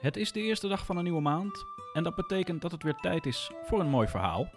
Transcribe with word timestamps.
Het 0.00 0.16
is 0.16 0.32
de 0.32 0.40
eerste 0.40 0.68
dag 0.68 0.86
van 0.86 0.96
een 0.96 1.04
nieuwe 1.04 1.20
maand 1.20 1.64
en 1.92 2.02
dat 2.02 2.14
betekent 2.14 2.62
dat 2.62 2.70
het 2.70 2.82
weer 2.82 2.94
tijd 2.94 3.26
is 3.26 3.50
voor 3.64 3.80
een 3.80 3.88
mooi 3.88 4.08
verhaal. 4.08 4.50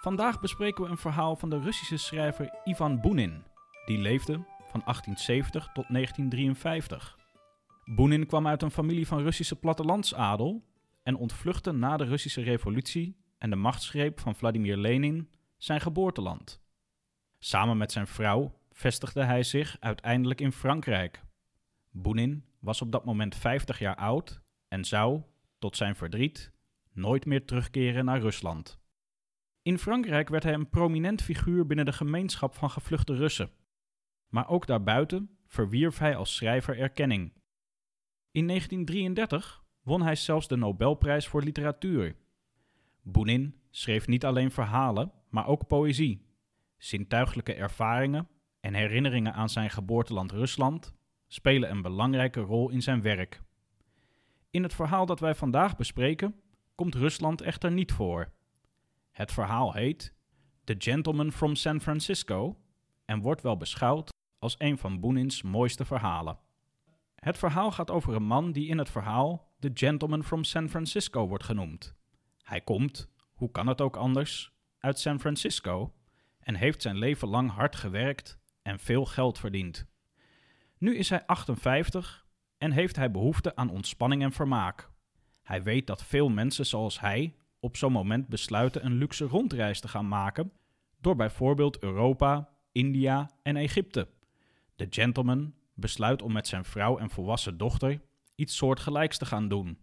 Vandaag 0.00 0.40
bespreken 0.40 0.84
we 0.84 0.90
een 0.90 0.96
verhaal 0.96 1.36
van 1.36 1.50
de 1.50 1.60
Russische 1.60 1.96
schrijver 1.96 2.58
Ivan 2.64 3.00
Bunin. 3.00 3.44
Die 3.84 3.98
leefde 3.98 4.32
van 4.70 4.80
1870 4.84 5.64
tot 5.72 5.84
1953. 5.88 7.18
Bunin 7.84 8.26
kwam 8.26 8.46
uit 8.46 8.62
een 8.62 8.70
familie 8.70 9.06
van 9.06 9.22
Russische 9.22 9.56
plattelandsadel 9.56 10.64
en 11.02 11.16
ontvluchtte 11.16 11.72
na 11.72 11.96
de 11.96 12.04
Russische 12.04 12.42
revolutie 12.42 13.16
en 13.38 13.50
de 13.50 13.56
machtsgreep 13.56 14.20
van 14.20 14.34
Vladimir 14.34 14.76
Lenin 14.76 15.28
zijn 15.56 15.80
geboorteland. 15.80 16.60
Samen 17.38 17.76
met 17.76 17.92
zijn 17.92 18.06
vrouw 18.06 18.58
vestigde 18.72 19.24
hij 19.24 19.42
zich 19.42 19.76
uiteindelijk 19.80 20.40
in 20.40 20.52
Frankrijk. 20.52 21.22
Bunin 21.90 22.44
was 22.58 22.82
op 22.82 22.92
dat 22.92 23.04
moment 23.04 23.34
50 23.34 23.78
jaar 23.78 23.96
oud 23.96 24.42
en 24.74 24.84
zou, 24.84 25.22
tot 25.58 25.76
zijn 25.76 25.96
verdriet, 25.96 26.52
nooit 26.92 27.26
meer 27.26 27.44
terugkeren 27.44 28.04
naar 28.04 28.20
Rusland. 28.20 28.78
In 29.62 29.78
Frankrijk 29.78 30.28
werd 30.28 30.42
hij 30.42 30.52
een 30.52 30.68
prominent 30.68 31.22
figuur 31.22 31.66
binnen 31.66 31.84
de 31.84 31.92
gemeenschap 31.92 32.54
van 32.54 32.70
gevluchte 32.70 33.14
Russen. 33.14 33.50
Maar 34.28 34.48
ook 34.48 34.66
daarbuiten 34.66 35.38
verwierf 35.46 35.98
hij 35.98 36.16
als 36.16 36.34
schrijver 36.34 36.78
erkenning. 36.78 37.32
In 38.30 38.46
1933 38.46 39.64
won 39.82 40.02
hij 40.02 40.16
zelfs 40.16 40.48
de 40.48 40.56
Nobelprijs 40.56 41.26
voor 41.26 41.42
literatuur. 41.42 42.16
Bunin 43.02 43.60
schreef 43.70 44.06
niet 44.06 44.24
alleen 44.24 44.50
verhalen, 44.50 45.12
maar 45.28 45.46
ook 45.46 45.66
poëzie. 45.66 46.26
Zintuiglijke 46.76 47.54
ervaringen 47.54 48.28
en 48.60 48.74
herinneringen 48.74 49.34
aan 49.34 49.48
zijn 49.48 49.70
geboorteland 49.70 50.32
Rusland 50.32 50.94
spelen 51.26 51.70
een 51.70 51.82
belangrijke 51.82 52.40
rol 52.40 52.70
in 52.70 52.82
zijn 52.82 53.02
werk. 53.02 53.43
In 54.54 54.62
het 54.62 54.74
verhaal 54.74 55.06
dat 55.06 55.20
wij 55.20 55.34
vandaag 55.34 55.76
bespreken 55.76 56.40
komt 56.74 56.94
Rusland 56.94 57.40
echter 57.40 57.72
niet 57.72 57.92
voor. 57.92 58.32
Het 59.10 59.32
verhaal 59.32 59.72
heet 59.72 60.14
The 60.64 60.74
Gentleman 60.78 61.32
from 61.32 61.54
San 61.54 61.80
Francisco 61.80 62.60
en 63.04 63.20
wordt 63.20 63.42
wel 63.42 63.56
beschouwd 63.56 64.12
als 64.38 64.54
een 64.58 64.78
van 64.78 65.00
Bunins 65.00 65.42
mooiste 65.42 65.84
verhalen. 65.84 66.38
Het 67.14 67.38
verhaal 67.38 67.72
gaat 67.72 67.90
over 67.90 68.14
een 68.14 68.26
man 68.26 68.52
die 68.52 68.68
in 68.68 68.78
het 68.78 68.90
verhaal 68.90 69.52
The 69.58 69.70
Gentleman 69.74 70.24
from 70.24 70.44
San 70.44 70.68
Francisco 70.68 71.28
wordt 71.28 71.44
genoemd. 71.44 71.94
Hij 72.42 72.60
komt, 72.60 73.10
hoe 73.34 73.50
kan 73.50 73.66
het 73.66 73.80
ook 73.80 73.96
anders, 73.96 74.52
uit 74.78 74.98
San 74.98 75.20
Francisco 75.20 75.94
en 76.38 76.54
heeft 76.54 76.82
zijn 76.82 76.96
leven 76.96 77.28
lang 77.28 77.50
hard 77.50 77.76
gewerkt 77.76 78.38
en 78.62 78.78
veel 78.78 79.04
geld 79.04 79.38
verdiend. 79.38 79.86
Nu 80.78 80.96
is 80.96 81.08
hij 81.08 81.26
58 81.26 82.23
en 82.64 82.70
heeft 82.70 82.96
hij 82.96 83.10
behoefte 83.10 83.56
aan 83.56 83.70
ontspanning 83.70 84.22
en 84.22 84.32
vermaak. 84.32 84.90
Hij 85.42 85.62
weet 85.62 85.86
dat 85.86 86.04
veel 86.04 86.28
mensen 86.28 86.66
zoals 86.66 87.00
hij 87.00 87.34
op 87.60 87.76
zo'n 87.76 87.92
moment 87.92 88.28
besluiten 88.28 88.84
een 88.84 88.94
luxe 88.94 89.24
rondreis 89.24 89.80
te 89.80 89.88
gaan 89.88 90.08
maken 90.08 90.52
door 91.00 91.16
bijvoorbeeld 91.16 91.82
Europa, 91.82 92.48
India 92.72 93.30
en 93.42 93.56
Egypte. 93.56 94.08
De 94.76 94.86
gentleman 94.90 95.54
besluit 95.74 96.22
om 96.22 96.32
met 96.32 96.46
zijn 96.46 96.64
vrouw 96.64 96.98
en 96.98 97.10
volwassen 97.10 97.56
dochter 97.56 98.00
iets 98.34 98.56
soortgelijks 98.56 99.18
te 99.18 99.26
gaan 99.26 99.48
doen. 99.48 99.78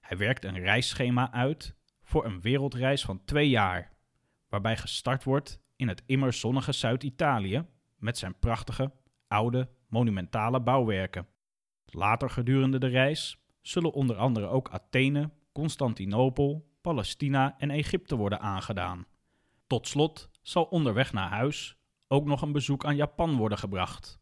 Hij 0.00 0.16
werkt 0.16 0.44
een 0.44 0.58
reisschema 0.58 1.32
uit 1.32 1.74
voor 2.02 2.24
een 2.24 2.40
wereldreis 2.40 3.04
van 3.04 3.24
twee 3.24 3.48
jaar, 3.48 3.92
waarbij 4.48 4.76
gestart 4.76 5.24
wordt 5.24 5.60
in 5.76 5.88
het 5.88 6.02
immer 6.06 6.32
zonnige 6.32 6.72
Zuid-Italië 6.72 7.66
met 7.96 8.18
zijn 8.18 8.38
prachtige, 8.38 8.92
oude, 9.28 9.68
monumentale 9.88 10.60
bouwwerken. 10.60 11.26
Later 11.94 12.30
gedurende 12.30 12.78
de 12.78 12.86
reis 12.86 13.38
zullen 13.60 13.92
onder 13.92 14.16
andere 14.16 14.46
ook 14.46 14.68
Athene, 14.68 15.30
Constantinopel, 15.52 16.70
Palestina 16.80 17.58
en 17.58 17.70
Egypte 17.70 18.16
worden 18.16 18.40
aangedaan. 18.40 19.06
Tot 19.66 19.88
slot 19.88 20.30
zal 20.42 20.64
onderweg 20.64 21.12
naar 21.12 21.28
huis 21.28 21.76
ook 22.08 22.24
nog 22.24 22.42
een 22.42 22.52
bezoek 22.52 22.84
aan 22.84 22.96
Japan 22.96 23.36
worden 23.36 23.58
gebracht. 23.58 24.20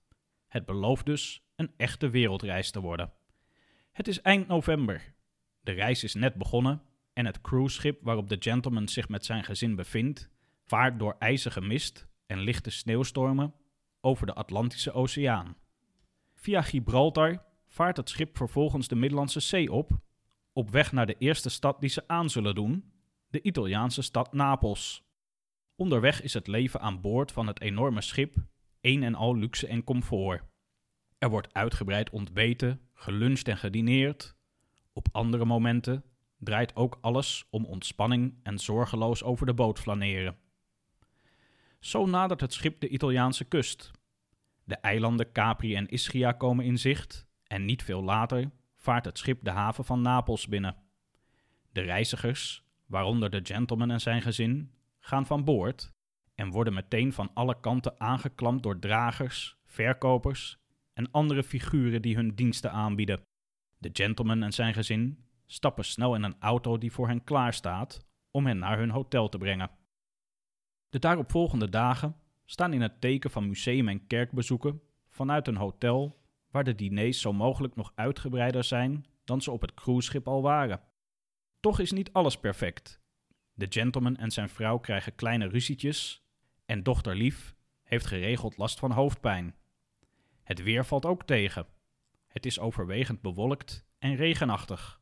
Het 0.49 0.65
belooft 0.65 1.07
dus 1.07 1.43
een 1.57 1.73
echte 1.77 2.11
wereldreis 2.11 2.71
te 2.71 2.81
worden. 2.81 3.13
Het 3.93 4.09
is 4.09 4.21
eind 4.21 4.47
november. 4.47 5.15
De 5.61 5.73
reis 5.73 6.05
is 6.05 6.15
net 6.15 6.35
begonnen 6.35 6.83
en 7.13 7.27
het 7.27 7.41
cruiseschip 7.41 8.03
waarop 8.03 8.29
de 8.29 8.37
gentleman 8.39 8.89
zich 8.89 9.09
met 9.09 9.25
zijn 9.25 9.45
gezin 9.45 9.75
bevindt, 9.75 10.31
vaart 10.67 10.99
door 10.99 11.17
ijzige 11.19 11.61
mist 11.61 12.09
en 12.27 12.39
lichte 12.39 12.71
sneeuwstormen 12.71 13.55
over 14.01 14.27
de 14.27 14.35
Atlantische 14.35 14.93
Oceaan. 14.93 15.57
Via 16.35 16.63
Gibraltar 16.63 17.49
vaart 17.71 17.97
het 17.97 18.09
schip 18.09 18.37
vervolgens 18.37 18.89
de 18.89 18.95
Middellandse 18.95 19.41
Zee 19.41 19.73
op, 19.73 19.91
op 20.53 20.71
weg 20.71 20.93
naar 20.93 21.07
de 21.07 21.17
eerste 21.19 21.49
stad 21.49 21.81
die 21.81 21.91
ze 21.91 22.09
aan 22.09 22.31
zullen 22.31 22.55
doen, 22.55 22.93
de 23.29 23.43
Italiaanse 23.43 24.03
stad 24.03 24.33
Napels. 24.33 25.05
Onderweg 25.77 26.23
is 26.23 26.35
het 26.35 26.47
leven 26.47 26.81
aan 26.81 27.01
boord 27.01 27.33
van 27.33 27.47
het 27.47 27.61
enorme 27.61 28.01
schip 28.01 28.35
een 28.81 29.03
en 29.03 29.15
al 29.15 29.37
luxe 29.37 29.67
en 29.67 29.85
comfort. 29.85 30.43
Er 31.19 31.31
wordt 31.31 31.55
uitgebreid 31.55 32.11
ontbeten, 32.11 32.81
geluncht 32.95 33.49
en 33.49 33.57
gedineerd. 33.57 34.37
Op 34.93 35.09
andere 35.13 35.45
momenten 35.45 36.05
draait 36.39 36.77
ook 36.77 36.99
alles 37.01 37.47
om 37.51 37.65
ontspanning 37.65 38.35
en 38.43 38.59
zorgeloos 38.59 39.23
over 39.23 39.47
de 39.47 39.55
boot 39.55 39.79
flaneren. 39.79 40.37
Zo 41.81 42.07
nadert 42.07 42.41
het 42.41 42.53
schip 42.53 42.81
de 42.81 42.89
Italiaanse 42.89 43.45
kust. 43.45 43.91
De 44.65 44.75
eilanden 44.75 45.33
Capri 45.33 45.75
en 45.75 45.89
Ischia 45.89 46.33
komen 46.33 46.65
in 46.65 46.79
zicht 46.79 47.29
en 47.53 47.65
niet 47.65 47.83
veel 47.83 48.03
later 48.03 48.51
vaart 48.77 49.05
het 49.05 49.19
schip 49.19 49.45
de 49.45 49.51
haven 49.51 49.85
van 49.85 50.03
Napels 50.03 50.49
binnen. 50.49 50.77
De 51.73 51.81
reizigers, 51.81 52.65
waaronder 52.87 53.31
de 53.31 53.41
gentleman 53.43 53.91
en 53.91 54.01
zijn 54.01 54.23
gezin, 54.23 54.75
gaan 54.99 55.27
van 55.27 55.45
boord 55.45 55.93
en 56.35 56.51
worden 56.51 56.73
meteen 56.75 57.13
van 57.13 57.31
alle 57.35 57.61
kanten 57.61 58.01
aangeklampt 58.01 58.63
door 58.63 58.79
dragers, 58.79 59.57
verkopers 59.65 60.59
en 60.93 61.11
andere 61.11 61.43
figuren 61.43 62.03
die 62.03 62.15
hun 62.15 62.35
diensten 62.35 62.73
aanbieden. 62.73 63.23
De 63.79 63.91
gentleman 63.93 64.43
en 64.43 64.53
zijn 64.53 64.75
gezin 64.75 65.25
stappen 65.47 65.85
snel 65.85 66.15
in 66.15 66.23
een 66.23 66.41
auto 66.41 66.79
die 66.79 66.93
voor 66.93 67.09
hen 67.09 67.25
klaar 67.25 67.55
staat 67.55 68.07
om 68.31 68.47
hen 68.47 68.59
naar 68.59 68.79
hun 68.79 68.91
hotel 68.91 69.29
te 69.29 69.39
brengen. 69.39 69.71
De 70.89 70.99
daaropvolgende 70.99 71.69
dagen 71.69 72.17
staan 72.45 72.73
in 72.73 72.81
het 72.81 73.01
teken 73.01 73.31
van 73.31 73.49
museum- 73.49 73.89
en 73.89 74.07
kerkbezoeken 74.07 74.81
vanuit 75.09 75.49
een 75.49 75.57
hotel 75.57 76.20
waar 76.51 76.65
de 76.65 76.75
diners 76.75 77.21
zo 77.21 77.33
mogelijk 77.33 77.77
nog 77.77 77.93
uitgebreider 77.95 78.65
zijn 78.65 79.05
dan 79.25 79.41
ze 79.41 79.51
op 79.51 79.61
het 79.61 79.75
cruiseschip 79.75 80.29
al 80.29 80.43
waren. 80.43 80.81
Toch 81.61 81.79
is 81.79 81.93
niet 81.93 82.13
alles 82.13 82.39
perfect. 82.39 83.01
De 83.53 83.67
gentleman 83.69 84.17
en 84.17 84.31
zijn 84.31 84.49
vrouw 84.49 84.79
krijgen 84.79 85.15
kleine 85.15 85.49
ruzietjes 85.49 86.25
en 86.67 86.83
dochter 86.83 87.17
Lief 87.17 87.55
heeft 87.83 88.07
geregeld 88.07 88.57
last 88.57 88.79
van 88.79 88.91
hoofdpijn. 88.91 89.55
Het 90.43 90.63
weer 90.63 90.85
valt 90.85 91.07
ook 91.07 91.25
tegen. 91.25 91.67
Het 92.27 92.47
is 92.47 92.59
overwegend 92.59 93.21
bewolkt 93.21 93.85
en 93.99 94.17
regenachtig. 94.17 95.01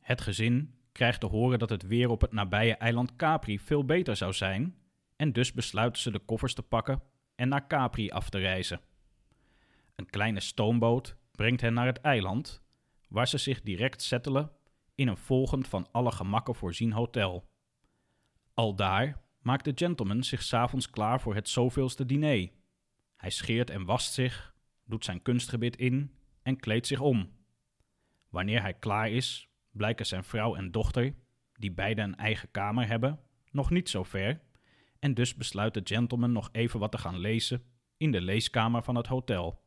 Het 0.00 0.20
gezin 0.20 0.74
krijgt 0.92 1.20
te 1.20 1.26
horen 1.26 1.58
dat 1.58 1.70
het 1.70 1.86
weer 1.86 2.08
op 2.08 2.20
het 2.20 2.32
nabije 2.32 2.74
eiland 2.74 3.16
Capri 3.16 3.58
veel 3.58 3.84
beter 3.84 4.16
zou 4.16 4.32
zijn, 4.32 4.76
en 5.16 5.32
dus 5.32 5.52
besluiten 5.52 6.02
ze 6.02 6.10
de 6.10 6.18
koffers 6.18 6.54
te 6.54 6.62
pakken 6.62 7.02
en 7.34 7.48
naar 7.48 7.66
Capri 7.66 8.10
af 8.10 8.30
te 8.30 8.38
reizen. 8.38 8.80
Een 9.96 10.10
kleine 10.10 10.40
stoomboot 10.40 11.16
brengt 11.30 11.60
hen 11.60 11.74
naar 11.74 11.86
het 11.86 12.00
eiland, 12.00 12.62
waar 13.08 13.28
ze 13.28 13.38
zich 13.38 13.62
direct 13.62 14.02
settelen 14.02 14.50
in 14.94 15.08
een 15.08 15.16
volgend 15.16 15.68
van 15.68 15.88
alle 15.92 16.12
gemakken 16.12 16.54
voorzien 16.54 16.92
hotel. 16.92 17.48
Al 18.54 18.74
daar 18.74 19.22
maakt 19.40 19.64
de 19.64 19.72
gentleman 19.74 20.22
zich 20.24 20.42
s'avonds 20.42 20.90
klaar 20.90 21.20
voor 21.20 21.34
het 21.34 21.48
zoveelste 21.48 22.06
diner. 22.06 22.50
Hij 23.16 23.30
scheert 23.30 23.70
en 23.70 23.84
wast 23.84 24.12
zich, 24.12 24.54
doet 24.84 25.04
zijn 25.04 25.22
kunstgebit 25.22 25.76
in 25.76 26.14
en 26.42 26.56
kleedt 26.56 26.86
zich 26.86 27.00
om. 27.00 27.30
Wanneer 28.28 28.62
hij 28.62 28.74
klaar 28.74 29.10
is, 29.10 29.48
blijken 29.70 30.06
zijn 30.06 30.24
vrouw 30.24 30.54
en 30.54 30.70
dochter, 30.70 31.14
die 31.52 31.72
beide 31.72 32.02
een 32.02 32.16
eigen 32.16 32.50
kamer 32.50 32.86
hebben, 32.86 33.20
nog 33.50 33.70
niet 33.70 33.88
zo 33.88 34.02
ver, 34.02 34.40
en 34.98 35.14
dus 35.14 35.34
besluit 35.34 35.74
de 35.74 35.80
gentleman 35.84 36.32
nog 36.32 36.48
even 36.52 36.80
wat 36.80 36.90
te 36.90 36.98
gaan 36.98 37.18
lezen 37.18 37.62
in 37.96 38.10
de 38.10 38.20
leeskamer 38.20 38.82
van 38.82 38.94
het 38.94 39.06
hotel. 39.06 39.64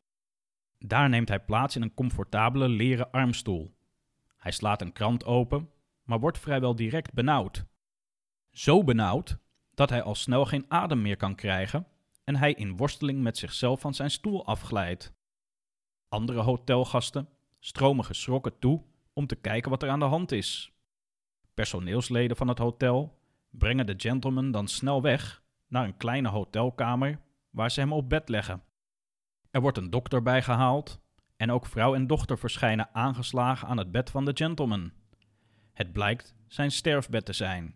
Daar 0.86 1.08
neemt 1.08 1.28
hij 1.28 1.40
plaats 1.40 1.76
in 1.76 1.82
een 1.82 1.94
comfortabele 1.94 2.68
leren 2.68 3.10
armstoel. 3.10 3.74
Hij 4.36 4.52
slaat 4.52 4.80
een 4.80 4.92
krant 4.92 5.24
open, 5.24 5.70
maar 6.02 6.20
wordt 6.20 6.38
vrijwel 6.38 6.76
direct 6.76 7.12
benauwd. 7.12 7.64
Zo 8.50 8.84
benauwd 8.84 9.38
dat 9.74 9.90
hij 9.90 10.02
al 10.02 10.14
snel 10.14 10.44
geen 10.44 10.64
adem 10.68 11.02
meer 11.02 11.16
kan 11.16 11.34
krijgen 11.34 11.86
en 12.24 12.36
hij 12.36 12.52
in 12.52 12.76
worsteling 12.76 13.22
met 13.22 13.38
zichzelf 13.38 13.80
van 13.80 13.94
zijn 13.94 14.10
stoel 14.10 14.46
afglijdt. 14.46 15.12
Andere 16.08 16.40
hotelgasten 16.40 17.28
stromen 17.58 18.04
geschrokken 18.04 18.58
toe 18.58 18.82
om 19.12 19.26
te 19.26 19.36
kijken 19.36 19.70
wat 19.70 19.82
er 19.82 19.88
aan 19.88 19.98
de 19.98 20.04
hand 20.04 20.32
is. 20.32 20.72
Personeelsleden 21.54 22.36
van 22.36 22.48
het 22.48 22.58
hotel 22.58 23.18
brengen 23.50 23.86
de 23.86 23.94
gentleman 23.96 24.50
dan 24.50 24.68
snel 24.68 25.02
weg 25.02 25.42
naar 25.66 25.84
een 25.84 25.96
kleine 25.96 26.28
hotelkamer 26.28 27.20
waar 27.50 27.70
ze 27.70 27.80
hem 27.80 27.92
op 27.92 28.08
bed 28.08 28.28
leggen. 28.28 28.62
Er 29.50 29.60
wordt 29.60 29.78
een 29.78 29.90
dokter 29.90 30.22
bijgehaald 30.22 31.00
En 31.36 31.50
ook 31.50 31.66
vrouw 31.66 31.94
en 31.94 32.06
dochter 32.06 32.38
verschijnen 32.38 32.88
aangeslagen 32.92 33.68
aan 33.68 33.76
het 33.76 33.90
bed 33.90 34.10
van 34.10 34.24
de 34.24 34.30
gentleman. 34.34 34.92
Het 35.72 35.92
blijkt 35.92 36.34
zijn 36.46 36.70
sterfbed 36.70 37.24
te 37.24 37.32
zijn. 37.32 37.74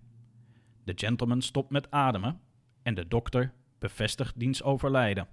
De 0.84 0.92
gentleman 0.96 1.42
stopt 1.42 1.70
met 1.70 1.90
ademen 1.90 2.40
en 2.82 2.94
de 2.94 3.08
dokter 3.08 3.54
bevestigt 3.78 4.38
diens 4.38 4.62
overlijden. 4.62 5.28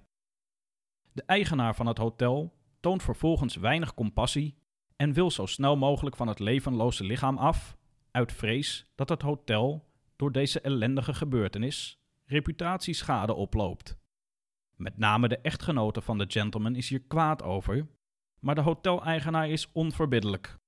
De 1.12 1.22
eigenaar 1.26 1.74
van 1.74 1.86
het 1.86 1.98
hotel 1.98 2.54
toont 2.80 3.02
vervolgens 3.02 3.56
weinig 3.56 3.94
compassie 3.94 4.58
en 4.96 5.12
wil 5.12 5.30
zo 5.30 5.46
snel 5.46 5.76
mogelijk 5.76 6.16
van 6.16 6.28
het 6.28 6.38
levenloze 6.38 7.04
lichaam 7.04 7.38
af, 7.38 7.76
uit 8.10 8.32
vrees 8.32 8.86
dat 8.94 9.08
het 9.08 9.22
hotel 9.22 9.88
door 10.16 10.32
deze 10.32 10.60
ellendige 10.60 11.14
gebeurtenis 11.14 12.00
reputatieschade 12.24 13.34
oploopt. 13.34 14.01
Met 14.82 14.98
name 14.98 15.28
de 15.28 15.38
echtgenote 15.38 16.00
van 16.00 16.18
de 16.18 16.24
gentleman 16.28 16.76
is 16.76 16.88
hier 16.88 17.02
kwaad 17.02 17.42
over, 17.42 17.86
maar 18.40 18.54
de 18.54 18.60
hoteleigenaar 18.60 19.48
is 19.48 19.72
onverbiddelijk. 19.72 20.58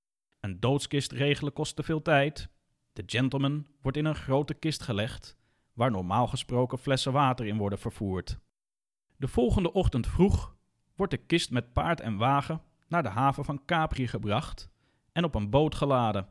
Een 0.40 0.60
doodskist 0.60 1.12
regelen 1.12 1.52
kost 1.52 1.76
te 1.76 1.82
veel 1.82 2.02
tijd. 2.02 2.48
De 2.92 3.02
gentleman 3.06 3.66
wordt 3.82 3.96
in 3.96 4.04
een 4.04 4.14
grote 4.14 4.54
kist 4.54 4.82
gelegd, 4.82 5.36
waar 5.72 5.90
normaal 5.90 6.26
gesproken 6.26 6.78
flessen 6.78 7.12
water 7.12 7.46
in 7.46 7.56
worden 7.56 7.78
vervoerd. 7.78 8.38
De 9.16 9.28
volgende 9.28 9.72
ochtend 9.72 10.06
vroeg 10.06 10.56
wordt 10.96 11.12
de 11.12 11.26
kist 11.26 11.50
met 11.50 11.72
paard 11.72 12.00
en 12.00 12.16
wagen 12.16 12.62
naar 12.88 13.02
de 13.02 13.08
haven 13.08 13.44
van 13.44 13.64
Capri 13.64 14.08
gebracht 14.08 14.70
en 15.12 15.24
op 15.24 15.34
een 15.34 15.50
boot 15.50 15.74
geladen. 15.74 16.28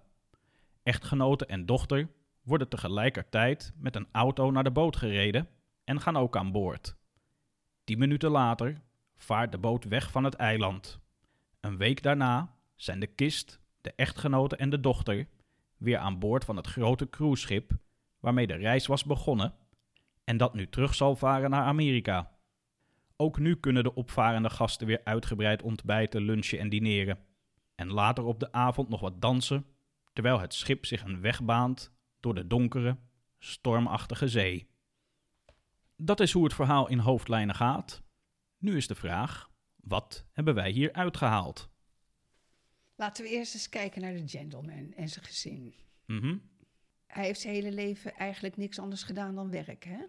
Echtgenote 0.83 1.45
en 1.45 1.65
dochter 1.65 2.09
worden 2.43 2.69
tegelijkertijd 2.69 3.73
met 3.77 3.95
een 3.95 4.07
auto 4.11 4.51
naar 4.51 4.63
de 4.63 4.71
boot 4.71 4.95
gereden 4.95 5.49
en 5.83 6.01
gaan 6.01 6.17
ook 6.17 6.37
aan 6.37 6.51
boord. 6.51 7.01
Tien 7.83 7.99
minuten 7.99 8.31
later 8.31 8.81
vaart 9.15 9.51
de 9.51 9.57
boot 9.57 9.83
weg 9.83 10.11
van 10.11 10.23
het 10.23 10.33
eiland. 10.33 10.99
Een 11.59 11.77
week 11.77 12.03
daarna 12.03 12.55
zijn 12.75 12.99
de 12.99 13.07
kist, 13.07 13.59
de 13.81 13.93
echtgenote 13.95 14.55
en 14.55 14.69
de 14.69 14.79
dochter 14.79 15.27
weer 15.77 15.97
aan 15.97 16.19
boord 16.19 16.45
van 16.45 16.55
het 16.55 16.67
grote 16.67 17.09
cruiseschip 17.09 17.71
waarmee 18.19 18.47
de 18.47 18.55
reis 18.55 18.87
was 18.87 19.03
begonnen 19.03 19.53
en 20.23 20.37
dat 20.37 20.53
nu 20.53 20.69
terug 20.69 20.95
zal 20.95 21.15
varen 21.15 21.49
naar 21.49 21.63
Amerika. 21.63 22.31
Ook 23.15 23.39
nu 23.39 23.55
kunnen 23.55 23.83
de 23.83 23.95
opvarende 23.95 24.49
gasten 24.49 24.87
weer 24.87 25.01
uitgebreid 25.03 25.61
ontbijten, 25.61 26.21
lunchen 26.21 26.59
en 26.59 26.69
dineren. 26.69 27.19
En 27.75 27.91
later 27.91 28.23
op 28.23 28.39
de 28.39 28.51
avond 28.51 28.89
nog 28.89 28.99
wat 28.99 29.21
dansen, 29.21 29.65
terwijl 30.13 30.39
het 30.39 30.53
schip 30.53 30.85
zich 30.85 31.03
een 31.03 31.21
weg 31.21 31.43
baant 31.43 31.91
door 32.19 32.35
de 32.35 32.47
donkere, 32.47 32.97
stormachtige 33.39 34.27
zee. 34.27 34.67
Dat 36.05 36.19
is 36.19 36.31
hoe 36.31 36.43
het 36.43 36.53
verhaal 36.53 36.89
in 36.89 36.99
hoofdlijnen 36.99 37.55
gaat. 37.55 38.01
Nu 38.57 38.77
is 38.77 38.87
de 38.87 38.95
vraag: 38.95 39.49
wat 39.75 40.25
hebben 40.31 40.55
wij 40.55 40.71
hier 40.71 40.93
uitgehaald? 40.93 41.69
Laten 42.95 43.23
we 43.23 43.29
eerst 43.29 43.53
eens 43.53 43.69
kijken 43.69 44.01
naar 44.01 44.13
de 44.13 44.27
gentleman 44.27 44.93
en 44.93 45.09
zijn 45.09 45.25
gezin. 45.25 45.73
Mhm. 46.05 46.37
Hij 47.07 47.25
heeft 47.25 47.39
zijn 47.39 47.53
hele 47.53 47.71
leven 47.71 48.15
eigenlijk 48.15 48.57
niks 48.57 48.79
anders 48.79 49.03
gedaan 49.03 49.35
dan 49.35 49.49
werk. 49.49 49.83
Hè? 49.83 50.05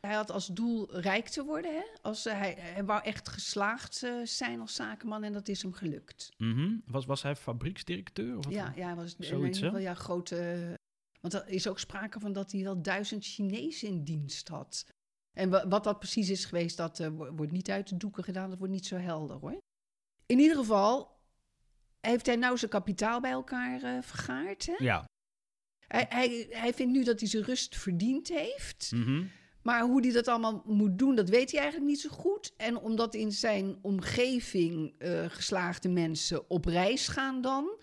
Hij 0.00 0.14
had 0.14 0.30
als 0.30 0.46
doel 0.46 1.00
rijk 1.00 1.28
te 1.28 1.44
worden. 1.44 1.74
Hè? 1.74 1.84
Als, 2.00 2.26
eh, 2.26 2.38
hij, 2.38 2.54
hij 2.58 2.84
wou 2.84 3.02
echt 3.02 3.28
geslaagd 3.28 4.02
eh, 4.02 4.20
zijn 4.24 4.60
als 4.60 4.74
zakenman 4.74 5.24
en 5.24 5.32
dat 5.32 5.48
is 5.48 5.62
hem 5.62 5.72
gelukt. 5.72 6.32
Mhm. 6.36 6.76
Was, 6.86 7.06
was 7.06 7.22
hij 7.22 7.36
fabrieksdirecteur? 7.36 8.38
Of 8.38 8.50
Ja, 8.50 8.72
ja, 8.76 8.86
hij 8.86 8.94
was 8.94 9.16
in 9.16 9.24
Zoiets, 9.24 9.62
ieder 9.62 9.80
ja, 9.80 9.94
grote. 9.94 10.78
Want 11.20 11.34
er 11.34 11.48
is 11.48 11.68
ook 11.68 11.78
sprake 11.78 12.20
van 12.20 12.32
dat 12.32 12.52
hij 12.52 12.62
wel 12.62 12.82
duizend 12.82 13.24
Chinezen 13.24 13.88
in 13.88 14.04
dienst 14.04 14.48
had. 14.48 14.86
En 15.32 15.50
wa- 15.50 15.68
wat 15.68 15.84
dat 15.84 15.98
precies 15.98 16.30
is 16.30 16.44
geweest, 16.44 16.76
dat 16.76 17.00
eh, 17.00 17.08
wo- 17.08 17.32
wordt 17.32 17.52
niet 17.52 17.70
uit 17.70 17.88
de 17.88 17.96
doeken 17.96 18.24
gedaan. 18.24 18.48
Dat 18.50 18.58
wordt 18.58 18.72
niet 18.72 18.86
zo 18.86 18.96
helder 18.96 19.36
hoor. 19.36 19.58
In 20.26 20.38
ieder 20.38 20.56
geval 20.56 21.20
heeft 22.00 22.26
hij 22.26 22.36
nou 22.36 22.58
zijn 22.58 22.70
kapitaal 22.70 23.20
bij 23.20 23.30
elkaar 23.30 23.82
eh, 23.82 24.02
vergaard. 24.02 24.66
Hè? 24.66 24.74
Ja. 24.78 25.04
Hij, 25.86 26.06
hij, 26.08 26.46
hij 26.50 26.74
vindt 26.74 26.92
nu 26.92 27.04
dat 27.04 27.20
hij 27.20 27.28
zijn 27.28 27.42
rust 27.44 27.76
verdiend 27.76 28.28
heeft. 28.28 28.90
Mhm. 28.94 29.24
Maar 29.62 29.82
hoe 29.82 30.00
hij 30.00 30.12
dat 30.12 30.28
allemaal 30.28 30.62
moet 30.66 30.98
doen, 30.98 31.14
dat 31.14 31.28
weet 31.28 31.50
hij 31.50 31.60
eigenlijk 31.60 31.90
niet 31.90 32.00
zo 32.00 32.08
goed. 32.10 32.52
En 32.56 32.76
omdat 32.76 33.14
in 33.14 33.32
zijn 33.32 33.78
omgeving 33.82 34.94
eh, 34.98 35.24
geslaagde 35.28 35.88
mensen 35.88 36.50
op 36.50 36.64
reis 36.64 37.08
gaan 37.08 37.40
dan... 37.42 37.80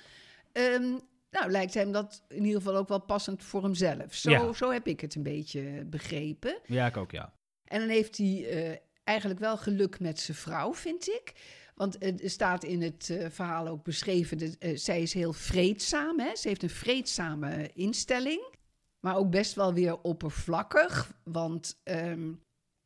ehm, 0.51 0.97
nou, 1.31 1.51
lijkt 1.51 1.73
hem 1.73 1.91
dat 1.91 2.23
in 2.27 2.45
ieder 2.45 2.61
geval 2.61 2.75
ook 2.75 2.87
wel 2.87 3.01
passend 3.01 3.43
voor 3.43 3.63
hemzelf. 3.63 4.13
Zo, 4.13 4.29
Ja. 4.29 4.53
zo 4.53 4.71
heb 4.71 4.87
ik 4.87 4.99
het 4.99 5.15
een 5.15 5.23
beetje 5.23 5.85
begrepen. 5.85 6.59
Ja, 6.65 6.85
ik 6.87 6.97
ook, 6.97 7.11
ja. 7.11 7.33
En 7.69 7.79
dan 7.79 7.89
heeft 7.89 8.17
hij 8.17 8.45
eh, 8.49 8.77
eigenlijk 9.03 9.39
wel 9.39 9.57
geluk 9.57 9.99
met 9.99 10.19
zijn 10.19 10.37
vrouw, 10.37 10.73
vind 10.73 11.07
ik. 11.07 11.33
Want 11.75 12.03
er 12.03 12.29
staat 12.29 12.63
in 12.63 12.81
het 12.81 13.09
eh, 13.09 13.29
verhaal 13.29 13.67
ook 13.67 13.83
beschreven, 13.83 14.37
dat, 14.37 14.55
eh, 14.59 14.77
zij 14.77 15.01
is 15.01 15.13
heel 15.13 15.33
vreedzaam. 15.33 16.19
Hè? 16.19 16.35
Ze 16.35 16.47
heeft 16.47 16.63
een 16.63 16.69
vreedzame 16.69 17.69
instelling, 17.73 18.53
maar 18.99 19.15
ook 19.15 19.29
best 19.29 19.55
wel 19.55 19.73
weer 19.73 20.01
oppervlakkig. 20.01 21.11
Want 21.23 21.79
ehm, 21.83 22.33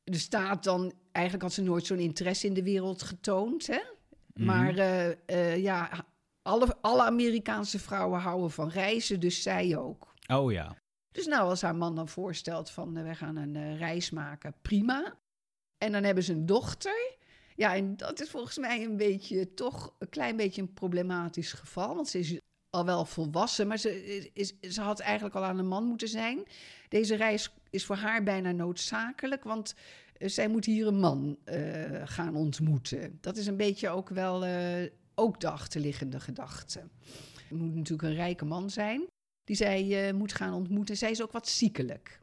er 0.04 0.20
staat 0.20 0.64
dan, 0.64 0.94
eigenlijk 1.12 1.46
had 1.46 1.54
ze 1.54 1.62
nooit 1.62 1.86
zo'n 1.86 2.00
interesse 2.00 2.48
in 2.48 2.54
de 2.54 2.64
wereld 2.64 3.02
getoond. 3.02 3.68
Hè? 3.68 3.82
Mhm. 4.34 4.46
Maar 4.46 4.76
ja, 5.60 6.06
alle, 6.42 6.78
alle 6.82 7.04
Amerikaanse 7.04 7.80
vrouwen 7.80 8.20
houden 8.20 8.52
van 8.52 8.70
reizen, 8.70 9.20
dus 9.20 9.42
zij 9.42 9.78
ook. 9.78 10.14
Oh 10.28 10.52
ja. 10.52 10.83
Dus 11.14 11.26
nou, 11.26 11.50
als 11.50 11.62
haar 11.62 11.76
man 11.76 11.96
dan 11.96 12.08
voorstelt 12.08 12.70
van 12.70 12.98
eh, 12.98 13.04
we 13.04 13.16
gaan 13.16 13.36
een 13.36 13.56
eh, 13.56 13.78
reis 13.78 14.10
maken, 14.10 14.54
prima. 14.62 15.18
En 15.78 15.92
dan 15.92 16.04
hebben 16.04 16.24
ze 16.24 16.34
een 16.34 16.46
dochter. 16.46 17.16
Ja, 17.56 17.76
en 17.76 17.98
dat 17.98 18.22
is 18.22 18.30
volgens 18.30 18.58
mij 18.58 18.84
een 18.84 18.98
beetje, 18.98 19.54
toch 19.54 19.96
een 20.00 20.10
klein 20.10 20.36
beetje 20.36 20.62
een 20.62 20.74
problematisch 20.74 21.54
geval. 21.54 21.96
Want 21.96 22.08
ze 22.08 22.20
is 22.20 22.40
al 22.70 22.86
wel 22.86 23.06
volwassen, 23.06 23.68
maar 23.68 23.78
ze, 23.78 24.30
is, 24.34 24.54
ze 24.62 24.82
had 24.82 25.00
eigenlijk 25.00 25.36
al 25.36 25.44
aan 25.44 25.60
een 25.60 25.68
man 25.68 25.86
moeten 25.86 26.08
zijn. 26.08 26.44
Deze 26.90 27.16
reis 27.16 27.54
is 27.70 27.86
voor 27.86 27.96
haar 27.96 28.24
bijna 28.24 28.52
noodzakelijk, 28.52 29.44
want 29.44 29.76
eh, 30.18 30.30
zij 30.30 30.48
moet 30.48 30.66
hier 30.66 30.88
een 30.88 31.00
man 31.00 31.38
gaan 32.04 32.36
ontmoeten. 32.36 33.18
Dat 33.22 33.38
is 33.38 33.48
een 33.48 33.58
beetje 33.58 33.90
ook 33.90 34.10
wel 34.10 34.46
ook 35.16 35.40
de 35.40 35.50
achterliggende 35.50 36.20
gedachte. 36.20 36.80
Het 37.48 37.58
moet 37.58 37.76
natuurlijk 37.76 38.08
een 38.08 38.16
rijke 38.16 38.46
man 38.46 38.70
zijn 38.70 39.08
die 39.44 39.56
zij 39.56 40.08
eh, 40.08 40.14
moet 40.14 40.34
gaan 40.34 40.54
ontmoeten. 40.54 40.98
Zij 40.98 41.12
is 41.12 41.22
ook 41.22 41.32
wat 41.32 41.48
ziekelijk. 41.48 42.20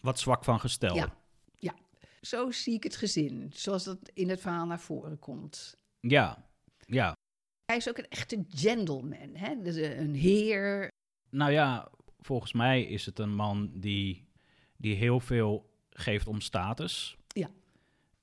Wat 0.00 0.18
zwak 0.18 0.44
van 0.44 0.60
gestel. 0.60 0.94
Ja. 0.94 1.16
Ja, 1.58 1.74
zo 2.20 2.50
zie 2.50 2.74
ik 2.74 2.82
het 2.82 2.96
gezin, 2.96 3.50
zoals 3.54 3.84
dat 3.84 3.98
in 4.14 4.28
het 4.28 4.40
verhaal 4.40 4.66
naar 4.66 4.80
voren 4.80 5.18
komt. 5.18 5.76
Ja. 6.00 6.48
Ja. 6.86 7.16
Hij 7.64 7.76
is 7.76 7.88
ook 7.88 7.98
een 7.98 8.08
echte 8.08 8.44
gentleman, 8.48 9.34
hè? 9.34 9.62
Dus 9.62 9.76
eh, 9.76 9.98
een 9.98 10.14
heer. 10.14 10.88
Nou 11.30 11.52
ja, 11.52 11.88
volgens 12.18 12.52
mij 12.52 12.82
is 12.82 13.06
het 13.06 13.18
een 13.18 13.34
man 13.34 13.70
die, 13.74 14.28
die 14.76 14.94
heel 14.94 15.20
veel 15.20 15.70
geeft 15.90 16.26
om 16.26 16.40
status. 16.40 17.16
Ja. 17.28 17.50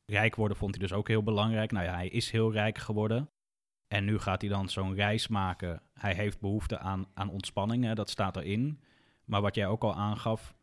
Rijk 0.05 0.35
worden 0.35 0.57
vond 0.57 0.75
hij 0.75 0.87
dus 0.87 0.97
ook 0.97 1.07
heel 1.07 1.23
belangrijk. 1.23 1.71
Nou 1.71 1.85
ja, 1.85 1.93
hij 1.93 2.07
is 2.07 2.31
heel 2.31 2.51
rijk 2.51 2.77
geworden. 2.77 3.29
En 3.87 4.05
nu 4.05 4.19
gaat 4.19 4.41
hij 4.41 4.49
dan 4.49 4.69
zo'n 4.69 4.95
reis 4.95 5.27
maken. 5.27 5.81
Hij 5.93 6.13
heeft 6.13 6.39
behoefte 6.39 6.79
aan, 6.79 7.05
aan 7.13 7.29
ontspanning, 7.29 7.83
hè, 7.83 7.93
dat 7.95 8.09
staat 8.09 8.35
erin. 8.37 8.79
Maar 9.25 9.41
wat 9.41 9.55
jij 9.55 9.67
ook 9.67 9.83
al 9.83 9.95
aangaf, 9.95 10.55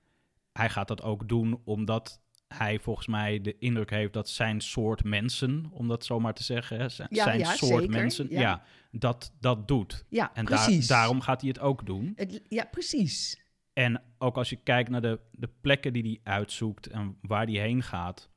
hij 0.52 0.71
gaat 0.71 0.88
dat 0.88 1.02
ook 1.02 1.28
doen 1.28 1.61
omdat 1.64 2.23
hij 2.49 2.78
volgens 2.78 3.07
mij 3.07 3.40
de 3.40 3.59
indruk 3.59 3.90
heeft 3.90 4.12
dat 4.12 4.28
zijn 4.28 4.61
soort 4.61 5.04
mensen, 5.04 5.66
om 5.71 5.88
dat 5.88 6.04
zo 6.04 6.21
maar 6.21 6.35
te 6.35 6.43
zeggen, 6.43 6.78
hè, 6.78 6.88
zijn, 6.88 7.09
Ja, 7.11 7.25
zijn 7.25 7.38
ja, 7.38 7.54
soort 7.54 7.81
zeker, 7.83 7.90
mensen, 7.90 8.26
ja. 8.31 8.40
ja. 8.40 8.62
dat, 8.90 9.33
dat 9.40 9.69
doet. 9.69 10.04
Ja, 10.09 10.31
En 10.35 10.45
daar- 10.45 10.64
precies. 10.64 10.87
daarom 10.87 11.21
gaat 11.21 11.40
hij 11.40 11.49
het 11.50 11.59
ook 11.61 11.87
doen. 11.87 12.12
Het, 12.16 12.40
ja, 12.49 12.64
precies. 12.64 13.43
En 13.73 14.02
ook 14.19 14.37
als 14.37 14.50
je 14.50 14.57
kijkt 14.57 14.90
naar 14.90 15.00
de, 15.02 15.21
de 15.33 15.49
plekken 15.61 15.93
die 15.93 16.02
hij 16.02 16.33
uitzoekt 16.35 16.87
en 16.87 17.19
waar 17.23 17.45
hij 17.47 17.54
heen 17.61 17.83
gaat, 17.83 18.31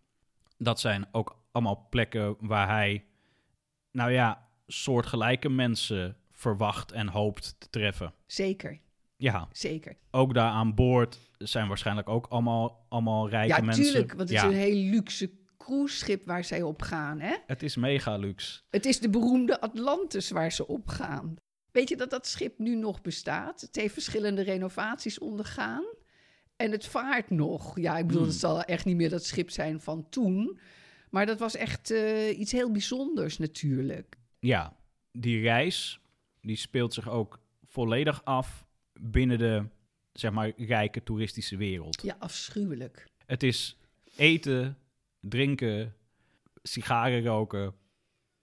dat 0.57 0.79
zijn 0.79 1.07
ook 1.11 1.41
allemaal 1.51 1.87
plekken 1.89 2.35
waar 2.39 2.67
hij, 2.67 3.05
nou 3.91 4.11
ja, 4.11 4.46
soortgelijke 4.67 5.49
mensen 5.49 6.17
verwacht 6.31 6.91
en 6.91 7.07
hoopt 7.07 7.55
te 7.57 7.69
treffen. 7.69 8.13
Zeker, 8.25 8.79
Ja, 9.15 9.47
zeker. 9.51 9.95
ook 10.11 10.33
daar 10.33 10.51
aan 10.51 10.75
boord 10.75 11.17
zijn 11.37 11.67
waarschijnlijk 11.67 12.09
ook 12.09 12.25
allemaal, 12.27 12.85
allemaal 12.89 13.29
rijke 13.29 13.55
Ja, 13.55 13.61
mensen. 13.61 13.83
tuurlijk, 13.83 14.07
want 14.13 14.29
het 14.29 14.37
ja, 14.39 14.43
is 14.47 14.51
een 14.53 14.59
heel 14.59 14.75
luxe 14.89 15.31
cruiseschip 15.57 16.25
waar 16.25 16.43
zij 16.43 16.61
op 16.61 16.81
gaan, 16.81 17.19
hè? 17.19 17.35
het 17.45 17.63
is 17.63 17.75
mega 17.75 18.17
luxe. 18.17 18.61
Het 18.69 18.85
is 18.85 18.99
de 18.99 19.09
beroemde 19.09 19.61
Atlantis 19.61 20.29
waar 20.29 20.51
ze 20.51 20.67
op 20.67 20.87
gaan. 20.87 21.35
Weet 21.71 21.89
je 21.89 21.95
dat 21.97 22.09
dat 22.09 22.27
schip 22.27 22.59
nu 22.59 22.75
nog 22.75 23.01
bestaat? 23.01 23.61
Het 23.61 23.75
heeft 23.75 23.93
verschillende 23.93 24.41
renovaties 24.41 25.19
ondergaan. 25.19 25.83
En 26.55 26.71
het 26.71 26.85
vaart 26.85 27.29
nog. 27.29 27.79
Ja, 27.79 27.97
ik 27.97 28.07
bedoel, 28.07 28.21
Hmm. 28.21 28.31
het 28.31 28.39
zal 28.39 28.61
echt 28.63 28.85
niet 28.85 28.95
meer 28.95 29.09
dat 29.09 29.23
schip 29.25 29.49
zijn 29.49 29.81
van 29.81 30.09
toen. 30.09 30.59
Maar 31.09 31.25
dat 31.25 31.39
was 31.39 31.55
echt 31.55 31.91
eh, 31.91 32.39
iets 32.39 32.51
heel 32.51 32.71
bijzonders 32.71 33.37
natuurlijk. 33.37 34.15
Ja, 34.47 34.75
die 35.11 35.41
reis, 35.41 35.99
die 36.41 36.55
speelt 36.55 36.93
zich 36.93 37.09
ook 37.09 37.39
volledig 37.65 38.23
af 38.23 38.65
binnen 38.93 39.37
de, 39.37 39.65
zeg 40.13 40.31
maar, 40.31 40.51
rijke 40.57 41.03
toeristische 41.03 41.57
wereld. 41.57 42.01
Ja, 42.01 42.15
afschuwelijk. 42.19 43.07
Het 43.25 43.43
is 43.43 43.77
eten, 44.15 44.77
drinken, 45.19 45.95
sigaren 46.63 47.23
roken 47.23 47.73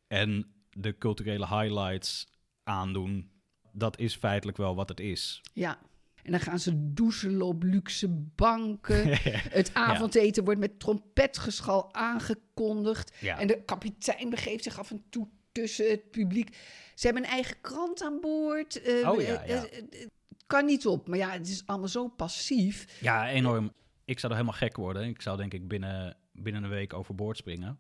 en 0.07 0.55
de 0.71 0.99
culturele 0.99 1.47
highlights 1.47 2.29
aandoen. 2.63 3.31
Dat 3.73 3.99
is 3.99 4.17
feitelijk 4.17 4.57
wel 4.59 4.75
wat 4.75 4.89
het 4.89 5.01
is. 5.01 5.41
Ja. 5.53 5.79
En 6.23 6.31
dan 6.31 6.41
gaan 6.41 6.59
ze 6.59 6.93
doezelen 6.93 7.47
op 7.47 7.63
luxe 7.63 8.09
banken. 8.35 9.07
Het 9.59 9.75
avondeten 9.75 10.45
wordt 10.45 10.61
met 10.61 10.81
trompetgeschal 10.81 11.95
aangekondigd. 11.95 13.17
Ja. 13.21 13.39
En 13.39 13.47
de 13.47 13.63
kapitein 13.65 14.31
begeeft 14.31 14.65
zich 14.65 14.79
af 14.79 14.91
en 14.91 15.05
toe 15.11 15.29
tussen 15.55 15.91
het 15.91 16.11
publiek. 16.11 16.57
Ze 16.95 17.07
hebben 17.07 17.25
een 17.25 17.31
eigen 17.31 17.61
krant 17.61 18.03
aan 18.03 18.21
boord. 18.21 18.83
Eh, 18.83 19.11
Oh 19.11 19.21
ja, 19.21 19.43
eh, 19.43 19.49
ja. 19.49 19.65
eh, 19.67 20.07
kan 20.47 20.65
niet 20.65 20.87
op. 20.87 21.09
Maar 21.09 21.19
ja, 21.19 21.31
het 21.31 21.49
is 21.49 21.63
allemaal 21.67 21.89
zo 21.89 22.09
passief. 22.09 23.01
Ja, 23.01 23.29
enorm. 23.31 23.73
Ik 24.05 24.19
zou 24.19 24.33
er 24.33 24.39
helemaal 24.39 24.59
gek 24.61 24.77
worden. 24.77 25.03
Ik 25.09 25.23
zou 25.23 25.37
denk 25.37 25.55
ik 25.55 25.69
binnen, 25.69 26.17
binnen 26.33 26.65
een 26.65 26.71
week 26.71 26.93
overboord 26.93 27.37
springen. 27.37 27.79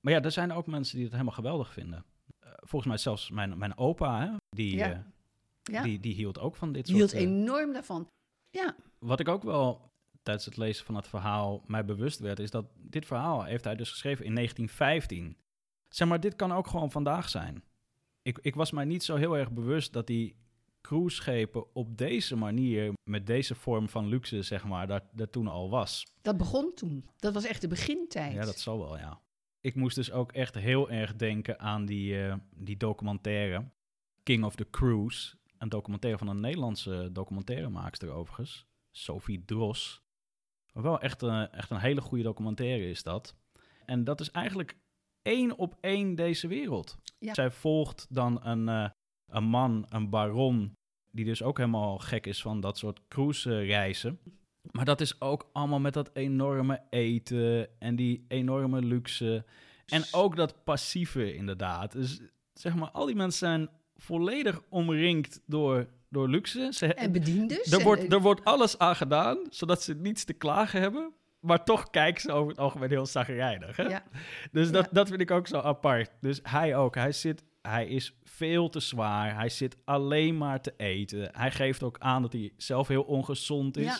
Maar 0.00 0.12
ja, 0.12 0.22
er 0.22 0.30
zijn 0.30 0.52
ook 0.52 0.66
mensen 0.66 0.94
die 0.94 1.02
het 1.04 1.12
helemaal 1.12 1.34
geweldig 1.34 1.72
vinden. 1.72 2.04
Eh, 2.40 2.50
volgens 2.56 2.86
mij 2.86 2.96
zelfs 2.98 3.30
mijn, 3.30 3.58
mijn 3.58 3.76
opa, 3.78 4.20
hè, 4.26 4.36
die, 4.48 4.76
Ja. 4.76 5.12
Ja. 5.62 5.82
die, 5.82 6.00
die 6.00 6.14
hield 6.14 6.38
ook 6.38 6.56
van 6.56 6.72
dit 6.72 6.86
Die 6.86 6.98
soort... 6.98 7.12
hield 7.12 7.24
enorm 7.24 7.72
daarvan. 7.72 8.08
Ja, 8.50 8.74
Wat 8.98 9.20
ik 9.20 9.28
ook 9.28 9.42
wel 9.42 9.90
tijdens 10.22 10.44
het 10.46 10.56
lezen 10.56 10.84
van 10.84 10.94
het 10.94 11.08
verhaal 11.08 11.62
mij 11.66 11.84
bewust 11.84 12.18
werd, 12.18 12.38
is 12.38 12.50
dat 12.50 12.66
dit 12.76 13.06
verhaal 13.06 13.44
heeft 13.44 13.64
hij 13.64 13.76
dus 13.76 13.90
geschreven 13.90 14.24
in 14.24 14.34
1915. 14.34 15.36
Zeg 15.94 16.08
maar, 16.08 16.20
dit 16.20 16.36
kan 16.36 16.52
ook 16.52 16.66
gewoon 16.66 16.90
vandaag 16.90 17.28
zijn. 17.28 17.64
Ik, 18.22 18.38
ik 18.38 18.54
was 18.54 18.70
mij 18.70 18.84
niet 18.84 19.02
zo 19.02 19.16
heel 19.16 19.36
erg 19.36 19.52
bewust 19.52 19.92
dat 19.92 20.06
die 20.06 20.36
cruiseschepen 20.80 21.74
op 21.74 21.98
deze 21.98 22.36
manier, 22.36 22.92
met 23.10 23.26
deze 23.26 23.54
vorm 23.54 23.88
van 23.88 24.06
luxe, 24.06 24.42
zeg 24.42 24.64
maar, 24.64 24.86
dat, 24.86 25.02
dat 25.12 25.32
toen 25.32 25.48
al 25.48 25.70
was. 25.70 26.06
dat 26.22 26.36
begon 26.36 26.74
toen. 26.74 27.08
Dat 27.16 27.34
was 27.34 27.44
echt 27.44 27.60
de 27.60 27.68
begintijd. 27.68 28.32
Ja, 28.32 28.44
dat 28.44 28.58
zal 28.58 28.78
wel, 28.78 28.98
ja. 28.98 29.20
Ik 29.60 29.74
moest 29.74 29.94
dus 29.94 30.12
ook 30.12 30.32
echt 30.32 30.54
heel 30.54 30.90
erg 30.90 31.16
denken 31.16 31.58
aan 31.58 31.84
die, 31.84 32.26
eh, 32.26 32.34
die 32.56 32.76
documentaire 32.76 33.70
King 34.22 34.44
of 34.44 34.54
the 34.54 34.70
Cruise. 34.70 35.36
Een 35.58 35.68
documentaire 35.68 36.18
van 36.18 36.28
een 36.28 36.40
Nederlandse 36.40 37.08
documentairemaakster 37.12 38.10
overigens, 38.10 38.66
Sophie 38.90 39.44
Dros. 39.44 40.02
Wel 40.72 41.00
echt, 41.00 41.22
een 41.22 41.50
echt 41.50 41.70
een 41.70 41.78
hele 41.78 42.00
goede 42.00 42.24
documentaire 42.24 42.88
is 42.88 43.02
dat. 43.02 43.36
En 43.84 44.04
dat 44.04 44.20
is 44.20 44.30
eigenlijk 44.30 44.76
één 45.24 45.58
op 45.58 45.76
één 45.80 46.14
deze 46.14 46.48
wereld. 46.48 46.96
Ja. 47.18 47.34
Zij 47.34 47.50
volgt 47.50 48.06
dan 48.10 48.46
een, 48.46 48.68
eh, 48.68 48.90
een 49.32 49.44
man, 49.44 49.86
een 49.88 50.10
baron, 50.10 50.72
die 51.10 51.24
dus 51.24 51.42
ook 51.42 51.58
helemaal 51.58 51.98
gek 51.98 52.26
is 52.26 52.42
van 52.42 52.60
dat 52.60 52.78
soort 52.78 53.00
cruise 53.08 53.60
reizen. 53.60 54.18
Maar 54.70 54.84
dat 54.84 55.00
is 55.00 55.20
ook 55.20 55.48
allemaal 55.52 55.80
met 55.80 55.94
dat 55.94 56.10
enorme 56.12 56.82
eten 56.90 57.80
en 57.80 57.96
die 57.96 58.24
enorme 58.28 58.82
luxe. 58.82 59.44
En 59.86 60.04
ook 60.12 60.36
dat 60.36 60.64
passieve 60.64 61.34
inderdaad. 61.34 61.92
Dus 61.92 62.20
zeg 62.52 62.74
maar, 62.74 62.90
al 62.90 63.06
die 63.06 63.14
mensen 63.14 63.38
zijn 63.38 63.68
volledig 63.96 64.62
omringd 64.68 65.40
door, 65.46 65.86
door 66.08 66.28
luxe. 66.28 66.68
Ze, 66.72 66.94
En 66.94 67.12
bediendes. 67.12 67.72
er, 67.72 67.82
wordt, 67.82 68.12
er 68.12 68.20
wordt 68.20 68.44
alles 68.44 68.78
aan 68.78 68.96
gedaan, 68.96 69.38
zodat 69.50 69.82
ze 69.82 69.94
niets 69.94 70.24
te 70.24 70.32
klagen 70.32 70.80
hebben. 70.80 71.12
Maar 71.44 71.64
toch 71.64 71.90
kijken 71.90 72.20
ze 72.20 72.32
over 72.32 72.48
het 72.50 72.58
algemeen 72.58 72.88
heel 72.90 73.06
zagrijnig. 73.06 73.76
Hè? 73.76 73.82
Ja. 73.82 74.02
Dus 74.52 74.70
dat, 74.70 74.84
Ja. 74.84 74.90
dat 74.92 75.08
vind 75.08 75.20
ik 75.20 75.30
ook 75.30 75.46
zo 75.46 75.58
apart. 75.58 76.10
Dus 76.20 76.40
hij 76.42 76.76
ook. 76.76 76.94
Hij, 76.94 77.12
zit, 77.12 77.44
hij 77.62 77.86
is 77.86 78.16
veel 78.22 78.68
te 78.68 78.80
zwaar. 78.80 79.34
Hij 79.34 79.48
zit 79.48 79.76
alleen 79.84 80.36
maar 80.38 80.60
te 80.60 80.74
eten. 80.76 81.28
Hij 81.32 81.50
geeft 81.50 81.82
ook 81.82 81.98
aan 81.98 82.22
dat 82.22 82.32
hij 82.32 82.52
zelf 82.56 82.88
heel 82.88 83.02
ongezond 83.02 83.76
is. 83.76 83.84
Ja. 83.84 83.98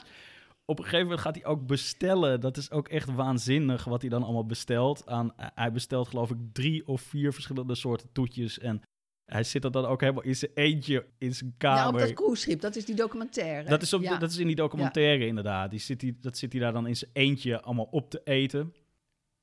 Op 0.65 0.79
een 0.79 0.85
gegeven 0.85 1.05
moment 1.05 1.23
gaat 1.23 1.35
hij 1.35 1.45
ook 1.45 1.67
bestellen. 1.67 2.41
Dat 2.41 2.57
is 2.57 2.71
ook 2.71 2.89
echt 2.89 3.15
waanzinnig 3.15 3.85
wat 3.85 4.01
hij 4.01 4.11
dan 4.11 4.23
allemaal 4.23 4.47
bestelt. 4.47 5.07
Aan, 5.07 5.33
hij 5.37 5.73
bestelt 5.73 6.09
geloof 6.09 6.31
ik 6.31 6.37
drie 6.53 6.87
of 6.87 7.01
vier 7.01 7.33
verschillende 7.33 7.75
soorten 7.75 8.09
toetjes. 8.13 8.59
En 8.59 8.83
hij 9.27 9.43
zit 9.45 9.65
er 9.65 9.71
dan 9.71 9.85
ook 9.85 10.01
helemaal 10.01 10.23
in 10.23 10.37
zijn 10.37 10.51
eentje 10.55 11.07
in 11.19 11.35
zijn 11.35 11.55
Ja, 11.59 11.77
op 11.77 11.83
kamer. 11.85 12.01
dat 12.01 12.13
cruiseschip. 12.13 12.61
Dat 12.61 12.77
is 12.77 12.85
die 12.85 12.95
documentaire. 12.95 13.69
Dat 13.69 13.83
is, 13.83 13.93
op, 13.93 14.03
ja. 14.03 14.17
dat 14.19 14.31
is 14.31 14.37
in 14.39 14.47
die 14.47 14.57
documentaire 14.57 15.27
inderdaad. 15.27 15.71
Die 15.71 15.81
zit 15.81 16.01
die, 16.01 16.17
dat 16.21 16.39
zit 16.39 16.53
hij 16.53 16.61
daar 16.61 16.73
dan 16.73 16.87
in 16.87 16.97
zijn 16.97 17.11
eentje 17.13 17.61
allemaal 17.61 17.89
op 17.91 18.11
te 18.11 18.21
eten. 18.25 18.75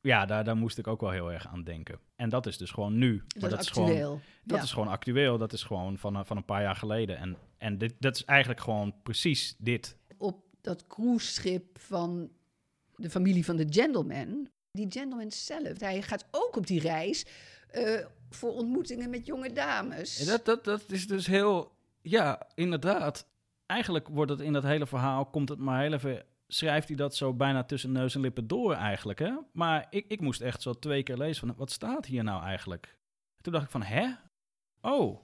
Ja, 0.02 0.26
daar, 0.26 0.44
daar 0.44 0.58
moest 0.58 0.78
ik 0.78 0.88
ook 0.88 1.02
wel 1.02 1.10
heel 1.12 1.32
erg 1.32 1.48
aan 1.48 1.64
denken. 1.64 2.00
En 2.16 2.30
dat 2.30 2.46
is 2.46 2.58
dus 2.58 2.72
gewoon 2.72 2.98
nu. 2.98 3.24
Maar 3.40 3.50
dat 3.50 3.60
is 3.62 3.70
gewoon, 3.70 3.90
actueel. 3.90 4.22
dat 4.44 4.58
Ja. 4.58 4.64
is 4.64 4.72
gewoon 4.72 4.88
actueel. 4.88 5.38
Dat 5.38 5.54
is 5.54 5.64
gewoon 5.64 5.98
van, 5.98 6.16
een- 6.16 6.26
van 6.26 6.38
een 6.38 6.46
paar 6.46 6.62
jaar 6.62 6.76
geleden. 6.76 7.18
En, 7.18 7.38
en 7.58 7.78
dit, 7.78 7.94
dat 8.00 8.16
is 8.16 8.26
eigenlijk 8.26 8.60
gewoon 8.62 8.94
precies 9.04 9.56
dit. 9.58 9.98
Op 10.18 10.44
dat 10.62 10.88
cruiseschip 10.88 11.80
van 11.80 12.32
de 12.96 13.10
familie 13.10 13.46
van 13.46 13.56
de 13.56 13.66
gentleman. 13.70 14.48
Die 14.72 14.86
gentleman 14.92 15.32
zelf, 15.32 15.80
hij 15.80 16.02
gaat 16.02 16.28
ook 16.32 16.56
op 16.58 16.68
die 16.68 16.80
reis 16.80 17.26
eh, 17.68 18.06
voor 18.36 18.52
ontmoetingen 18.52 19.10
met 19.10 19.26
jonge 19.26 19.54
dames. 19.54 20.18
Dat, 20.26 20.46
dat, 20.46 20.64
dat 20.64 20.92
is 20.92 21.08
dus 21.08 21.28
heel... 21.28 21.72
Ja, 22.02 22.48
inderdaad. 22.56 23.28
Eigenlijk 23.66 24.08
wordt 24.08 24.32
het 24.32 24.40
in 24.40 24.54
dat 24.54 24.64
hele 24.64 24.88
verhaal... 24.88 25.26
komt 25.26 25.50
het 25.50 25.60
maar 25.60 25.82
heel 25.82 25.94
even... 25.94 26.26
schrijft 26.48 26.88
hij 26.88 26.98
dat 26.98 27.16
zo 27.16 27.34
bijna 27.34 27.64
tussen 27.64 27.92
neus 27.92 28.16
en 28.16 28.22
lippen 28.22 28.48
door 28.48 28.74
eigenlijk, 28.74 29.20
hè? 29.20 29.34
Maar 29.54 29.88
ik, 29.90 30.06
ik 30.08 30.20
moest 30.22 30.42
echt 30.42 30.62
zo 30.62 30.74
twee 30.74 31.04
keer 31.04 31.18
lezen 31.18 31.48
van... 31.48 31.56
wat 31.58 31.72
staat 31.72 32.06
hier 32.06 32.24
nou 32.24 32.44
eigenlijk? 32.44 32.98
Toen 33.42 33.54
dacht 33.54 33.66
ik 33.66 33.72
van, 33.72 33.84
hè? 33.84 34.08
Oh, 34.82 35.20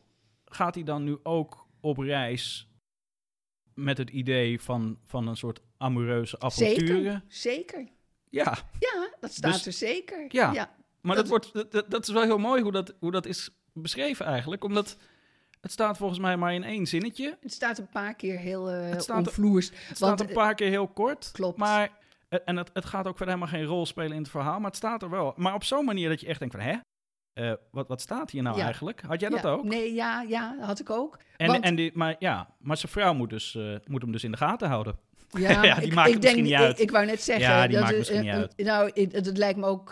gaat 0.45 0.75
hij 0.75 0.83
dan 0.83 1.03
nu 1.03 1.17
ook 1.23 1.67
op 1.79 1.97
reis... 1.97 2.69
met 3.73 3.97
het 3.97 4.09
idee 4.09 4.61
van, 4.61 4.99
van 5.03 5.27
een 5.27 5.37
soort 5.37 5.61
amoureuze 5.77 6.39
avonturen? 6.39 7.23
Zeker, 7.27 7.77
zeker. 7.77 7.87
Ja, 8.29 8.57
Ja, 8.79 9.09
dat 9.19 9.31
staat 9.31 9.53
Dus- 9.53 9.65
er 9.65 9.73
zeker. 9.73 10.25
ja. 10.29 10.53
ja. 10.53 10.75
Maar 11.01 11.16
Dat- 11.16 11.27
dat, 11.27 11.51
wordt, 11.54 11.72
dat- 11.72 11.86
dat, 11.92 12.08
is 12.08 12.13
wel 12.13 12.24
heel 12.24 12.38
mooi 12.38 12.62
hoe 12.62 12.72
dat, 12.72 12.94
hoe 13.00 13.12
dat 13.12 13.25
is 13.25 13.50
beschreven 13.74 14.25
eigenlijk. 14.25 14.63
Omdat 14.63 14.98
het 15.62 15.72
staat 15.72 15.98
volgens 15.98 16.20
mij 16.20 16.38
maar 16.38 16.54
in 16.54 16.63
één 16.63 16.86
zinnetje. 16.88 17.38
Het 17.42 17.54
staat 17.54 17.77
een 17.77 17.89
paar 17.89 18.16
keer 18.16 18.38
heel 18.39 18.70
eh 18.72 18.89
Het 18.89 19.01
staat 19.04 19.18
omvloers. 19.18 19.70
Het 19.70 19.96
staat 19.98 20.00
Want, 20.10 20.20
een 20.30 20.36
paar 20.36 20.56
keer 20.56 20.70
heel 20.70 20.88
kort. 20.88 21.30
klopt. 21.32 21.58
Maar, 21.58 21.89
en 22.46 22.58
het, 22.58 22.70
het 22.74 22.86
gaat 22.86 23.08
ook 23.08 23.18
verder 23.18 23.36
helemaal 23.36 23.60
geen 23.60 23.68
rol 23.70 23.86
spelen 23.86 24.12
in 24.12 24.22
het 24.22 24.30
verhaal. 24.32 24.58
Maar 24.60 24.68
het 24.70 24.75
staat 24.75 25.01
er 25.01 25.10
wel. 25.10 25.34
Maar 25.36 25.54
op 25.54 25.63
zo'n 25.63 25.86
manier 25.86 26.10
dat 26.10 26.20
je 26.22 26.27
echt 26.27 26.39
denkt 26.39 26.56
van... 26.56 26.63
Hè? 26.63 26.75
Eh, 27.34 27.54
wat, 27.72 27.88
wat 27.88 28.01
staat 28.01 28.32
hier 28.32 28.44
nou 28.44 28.58
Ja. 28.58 28.63
eigenlijk? 28.63 29.01
Had 29.08 29.20
jij 29.20 29.30
dat 29.30 29.46
ook? 29.46 29.63
Nee, 29.63 29.94
ja, 29.94 30.22
ja, 30.22 30.56
had 30.60 30.80
ik 30.80 30.89
ook. 30.89 31.18
En, 31.38 31.48
want- 31.48 31.63
en 31.63 31.75
die, 31.75 31.92
maar 31.94 32.16
ja, 32.20 32.56
maar 32.60 32.77
zijn 32.77 32.92
vrouw 32.92 33.13
moet, 33.13 33.30
dus, 33.30 33.56
eh, 33.56 33.75
moet 33.86 34.01
hem 34.01 34.12
dus 34.12 34.24
in 34.24 34.32
de 34.32 34.38
gaten 34.38 34.68
houden. 34.70 34.98
Ja, 35.30 35.50
Ja, 35.63 35.75
die 35.75 35.86
ik, 35.88 35.94
maakt 35.94 36.08
ik 36.08 36.13
het 36.13 36.22
denk, 36.22 36.36
misschien 36.36 36.44
niet 36.44 36.54
uit. 36.54 36.77
Ik, 36.77 36.84
ik 36.84 36.92
wou 36.92 37.06
net 37.06 37.22
zeggen. 37.24 37.46
Ja, 37.46 37.62
die 37.68 37.72
dat 37.75 37.82
maakt 37.82 37.92
is, 37.94 37.98
misschien 38.00 38.22
niet 38.22 38.32
uit. 38.34 38.54
Nou, 38.58 38.92
het, 38.94 39.12
het, 39.13 39.25
het 39.25 39.38
lijkt 39.38 39.60
me 39.60 39.66
ook. 39.66 39.92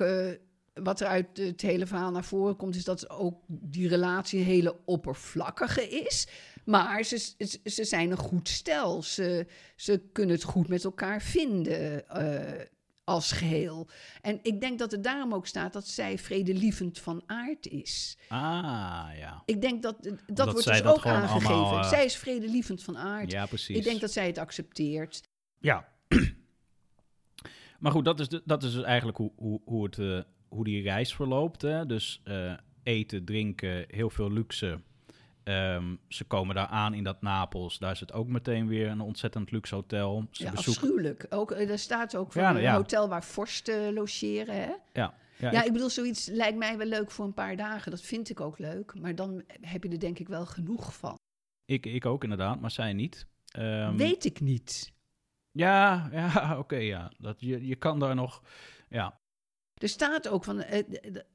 Wat 0.83 0.99
er 0.99 1.07
uit 1.07 1.37
het 1.37 1.61
hele 1.61 1.85
verhaal 1.85 2.11
naar 2.11 2.23
voren 2.23 2.55
komt, 2.55 2.75
is 2.75 2.83
dat 2.83 3.09
ook 3.09 3.39
die 3.47 3.87
relatie 3.87 4.39
een 4.39 4.45
hele 4.45 4.77
oppervlakkige 4.85 5.89
is. 5.89 6.27
Maar 6.65 7.03
ze, 7.03 7.17
ze, 7.17 7.59
ze 7.63 7.83
zijn 7.83 8.11
een 8.11 8.17
goed 8.17 8.49
stel. 8.49 9.03
Ze, 9.03 9.47
ze 9.75 10.01
kunnen 10.11 10.35
het 10.35 10.43
goed 10.43 10.67
met 10.67 10.83
elkaar 10.83 11.21
vinden 11.21 12.09
eh, 12.09 12.65
als 13.03 13.31
geheel. 13.31 13.87
En 14.21 14.39
ik 14.41 14.61
denk 14.61 14.79
dat 14.79 14.91
het 14.91 15.03
daarom 15.03 15.33
ook 15.33 15.47
staat 15.47 15.73
dat 15.73 15.87
zij 15.87 16.17
vredelievend 16.17 16.99
van 16.99 17.23
aard 17.25 17.67
is. 17.67 18.17
Ah, 18.29 19.07
ja. 19.17 19.41
Ik 19.45 19.61
denk 19.61 19.83
dat 19.83 19.97
dat 20.27 20.51
wordt 20.51 20.67
dus 20.67 20.83
ook 20.83 21.05
aangegeven. 21.05 21.49
allemaal, 21.55 21.79
eh, 21.79 21.89
Zij 21.89 22.05
is 22.05 22.15
vredelievend 22.17 22.83
van 22.83 22.97
aard. 22.97 23.31
Ja, 23.31 23.45
precies. 23.45 23.77
ik 23.77 23.83
denk 23.83 24.01
dat 24.01 24.11
zij 24.11 24.27
het 24.27 24.37
accepteert. 24.37 25.21
Ja. 25.59 25.87
maar 27.79 27.91
goed, 27.91 28.05
dat 28.05 28.19
is, 28.19 28.29
de- 28.29 28.41
dat 28.45 28.63
is 28.63 28.73
dus 28.73 28.83
eigenlijk 28.83 29.17
hoe, 29.17 29.31
hoe, 29.35 29.61
hoe, 29.65 29.83
het, 29.85 29.99
eh, 29.99 30.19
hoe 30.47 30.63
die 30.63 30.81
reis 30.81 31.15
verloopt. 31.15 31.61
Hè? 31.61 31.85
Dus 31.85 32.21
eh, 32.23 32.53
eten, 32.83 33.25
drinken, 33.25 33.85
heel 33.87 34.09
veel 34.09 34.31
luxe. 34.31 34.79
Ehm, 35.43 35.95
ze 36.07 36.23
komen 36.23 36.55
daar 36.55 36.67
aan 36.67 36.93
in 36.93 37.03
dat 37.03 37.21
Napels. 37.21 37.79
Daar 37.79 37.91
is 37.91 37.99
het 37.99 38.13
ook 38.13 38.27
meteen 38.27 38.67
weer 38.67 38.87
een 38.87 39.01
ontzettend 39.01 39.51
luxe 39.51 39.75
hotel. 39.75 40.27
Ze 40.31 40.43
Ja, 40.43 40.51
bezoeken... 40.51 40.81
afschuwelijk. 40.81 41.25
Ook, 41.29 41.51
eh, 41.51 41.69
er 41.69 41.79
staat 41.79 42.15
ook 42.15 42.31
van 42.31 42.41
Ja, 42.41 42.55
een 42.55 42.61
ja. 42.61 42.75
hotel 42.75 43.09
waar 43.09 43.23
vorsten 43.23 43.93
logeren. 43.93 44.55
Hè? 44.55 44.71
Ja, 44.93 45.13
ja, 45.37 45.51
Ja, 45.51 45.59
ik- 45.59 45.65
ik 45.65 45.73
bedoel, 45.73 45.89
zoiets 45.89 46.25
lijkt 46.27 46.57
mij 46.57 46.77
wel 46.77 46.87
leuk 46.87 47.11
voor 47.11 47.25
een 47.25 47.33
paar 47.33 47.55
dagen. 47.55 47.91
Dat 47.91 48.01
vind 48.01 48.29
ik 48.29 48.39
ook 48.39 48.57
leuk. 48.59 48.93
Maar 48.99 49.15
dan 49.15 49.43
heb 49.61 49.83
je 49.83 49.89
er 49.89 49.99
denk 49.99 50.19
ik 50.19 50.27
wel 50.27 50.45
genoeg 50.45 50.95
van. 50.95 51.17
ik, 51.65 51.85
ik 51.85 52.05
ook 52.05 52.23
inderdaad, 52.23 52.59
maar 52.61 52.71
zij 52.71 52.93
niet. 52.93 53.27
Ehm, 53.51 53.95
Weet 53.95 54.25
ik 54.25 54.39
niet. 54.39 54.93
Ja, 55.51 56.09
ja 56.11 56.55
oké, 56.59 56.75
ja. 56.77 57.11
Dat, 57.17 57.35
je, 57.39 57.65
je 57.67 57.75
kan 57.75 57.99
daar 57.99 58.15
nog... 58.15 58.41
Ja, 58.89 59.19
Er 59.85 59.91
staat 59.91 60.27
ook 60.27 60.43
van, 60.43 60.61
eh, 60.61 60.83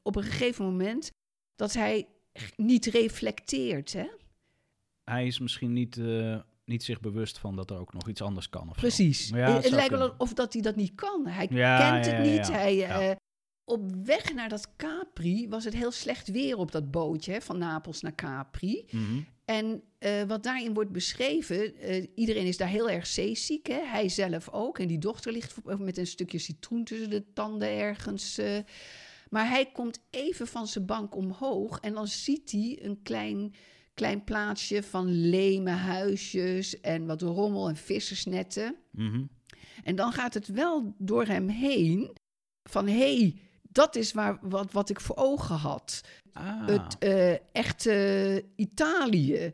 op 0.03 0.17
een 0.17 0.23
gegeven 0.23 0.65
moment 0.65 1.11
dat 1.57 1.73
hij 1.73 2.09
niet 2.57 2.87
reflecteert. 2.87 3.93
Hè? 3.93 4.07
hij 5.05 5.27
is 5.27 5.39
misschien 5.39 5.73
niet, 5.73 5.97
eh, 5.97 6.41
niet 6.65 6.85
zich 6.85 7.01
bewust 7.01 7.39
van 7.39 7.57
dat 7.57 7.71
er 7.71 7.79
ook 7.79 7.93
nog 7.93 8.09
iets 8.09 8.23
anders 8.23 8.49
kan. 8.49 8.69
Of. 8.71 8.77
Precies. 8.77 9.29
Ja, 9.29 9.55
het 9.55 9.71
lijkt 9.71 9.91
wel 9.91 10.15
of 10.19 10.33
dat 10.33 10.53
hij 10.53 10.63
dat 10.63 10.77
niet 10.77 10.95
kan. 10.95 11.27
Hij 11.27 11.47
Ja, 11.51 11.91
kent 11.91 12.07
het 12.07 12.27
ja, 12.27 12.33
niet. 12.33 12.49
Hij, 12.53 12.85
eh, 12.85 13.17
op 13.65 13.95
weg 14.05 14.35
naar 14.35 14.49
dat 14.49 14.77
Capri 14.77 15.49
was 15.49 15.65
het 15.65 15.75
heel 15.75 15.91
slecht 15.91 16.31
weer 16.31 16.57
op 16.57 16.73
dat 16.73 16.91
bootje 16.91 17.33
hè, 17.33 17.41
van 17.41 17.59
Napels 17.59 18.01
naar 18.01 18.15
Capri. 18.15 18.85
Mhm. 18.91 19.21
En 19.51 19.83
eh, 19.99 20.23
wat 20.23 20.43
daarin 20.43 20.75
wordt 20.75 20.93
beschreven, 20.93 21.77
eh, 21.77 22.07
iedereen 22.15 22.47
is 22.47 22.57
daar 22.57 22.69
heel 22.69 22.91
erg 22.91 23.07
zeeziek, 23.07 23.67
hè? 23.67 23.81
hij 23.85 24.09
zelf 24.09 24.49
ook. 24.49 24.79
En 24.79 24.87
die 24.87 24.99
dochter 24.99 25.33
ligt 25.33 25.57
met 25.79 25.99
een 25.99 26.07
stukje 26.07 26.39
citroen 26.39 26.85
tussen 26.85 27.11
de 27.11 27.33
tanden 27.33 27.69
ergens. 27.69 28.39
eh. 28.39 28.59
Maar 29.31 29.49
hij 29.49 29.67
komt 29.73 30.01
even 30.11 30.47
van 30.47 30.67
zijn 30.67 30.87
bank 30.87 31.17
omhoog 31.17 31.81
en 31.81 31.95
dan 31.95 32.07
ziet 32.07 32.51
hij 32.51 32.79
een 32.83 33.03
klein, 33.03 33.55
klein 33.95 34.25
plaatsje 34.25 34.83
van 34.83 35.29
leme 35.29 35.71
huisjes 35.71 36.81
en 36.81 37.07
wat 37.07 37.23
rommel 37.23 37.69
en 37.69 37.77
vissersnetten. 37.77 38.77
Mhm. 38.91 39.25
En 39.85 39.97
dan 39.97 40.13
gaat 40.13 40.35
het 40.35 40.49
wel 40.49 40.95
door 40.99 41.27
hem 41.27 41.49
heen 41.49 42.17
van 42.63 42.87
hé, 42.87 43.17
hey, 43.17 43.41
dat 43.73 43.97
is 43.97 44.13
waar, 44.13 44.39
wat, 44.41 44.73
wat 44.73 44.91
ik 44.91 45.01
voor 45.01 45.17
ogen 45.17 45.57
had. 45.57 46.01
Ah. 46.33 46.67
Het 46.67 46.99
eh, 46.99 47.33
echte 47.53 48.45
Italië. 48.57 49.53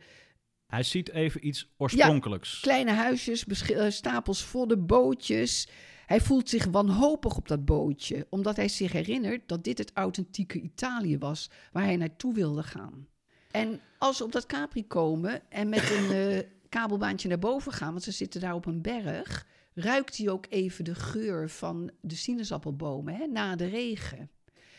Hij 0.67 0.83
ziet 0.83 1.11
even 1.11 1.47
iets 1.47 1.69
oorspronkelijks. 1.77 2.61
Kleine 2.61 2.93
huisjes, 2.93 3.47
eh, 3.47 3.91
stapels 3.91 4.45
vodden, 4.45 4.87
bootjes. 4.87 5.69
Hij 6.07 6.21
voelt 6.21 6.49
zich 6.49 6.65
wanhopig 6.65 7.37
op 7.37 7.49
dat 7.49 7.65
bootje, 7.65 8.27
omdat 8.31 8.57
hij 8.57 8.69
zich 8.69 8.93
herinnert 8.93 9.49
dat 9.49 9.65
dit 9.65 9.79
het 9.79 9.91
authentieke 9.95 10.61
Italië 10.61 11.19
was 11.19 11.51
waar 11.73 11.85
hij 11.85 11.97
naartoe 11.97 12.35
wilde 12.35 12.63
gaan. 12.63 13.09
En 13.51 13.81
als 13.99 14.17
ze 14.17 14.25
op 14.25 14.33
dat 14.33 14.47
Capri 14.47 14.87
komen 14.87 15.51
en 15.51 15.69
met 15.69 15.91
een 15.91 16.11
eh, 16.11 16.43
kabelbaantje 16.69 17.29
naar 17.29 17.39
boven 17.39 17.73
gaan, 17.73 17.91
want 17.91 18.03
ze 18.03 18.11
zitten 18.11 18.41
daar 18.41 18.55
op 18.55 18.67
een 18.67 18.83
berg, 18.83 19.47
ruikt 19.79 20.17
hij 20.17 20.29
ook 20.29 20.47
even 20.49 20.85
de 20.85 20.95
geur 20.95 21.51
van 21.51 21.91
de 22.01 22.15
sinaasappelbomen 22.15 23.15
hè, 23.15 23.27
na 23.27 23.57
de 23.57 23.67
regen. 23.67 24.31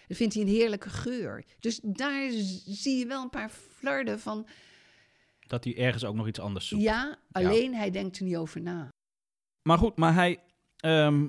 Dat 0.07 0.17
vindt 0.17 0.33
hij 0.33 0.43
een 0.43 0.49
heerlijke 0.49 0.89
geur. 0.89 1.45
Dus 1.59 1.79
daar 1.83 2.29
zie 2.65 2.97
je 2.97 3.05
wel 3.07 3.23
een 3.23 3.29
paar 3.29 3.49
flarden 3.49 4.19
van, 4.19 4.47
Dat 5.47 5.63
hij 5.63 5.77
ergens 5.77 6.05
ook 6.05 6.15
nog 6.15 6.27
iets 6.27 6.39
anders 6.39 6.67
zoekt. 6.67 6.81
ja, 6.83 7.17
alleen 7.31 7.73
hij 7.75 7.91
denkt 7.91 8.17
er 8.17 8.23
niet 8.23 8.35
over 8.37 8.61
na. 8.61 8.89
Maar 9.61 9.77
goed, 9.77 9.95
maar 9.97 10.13
hij. 10.13 10.39
ehm, 10.77 11.27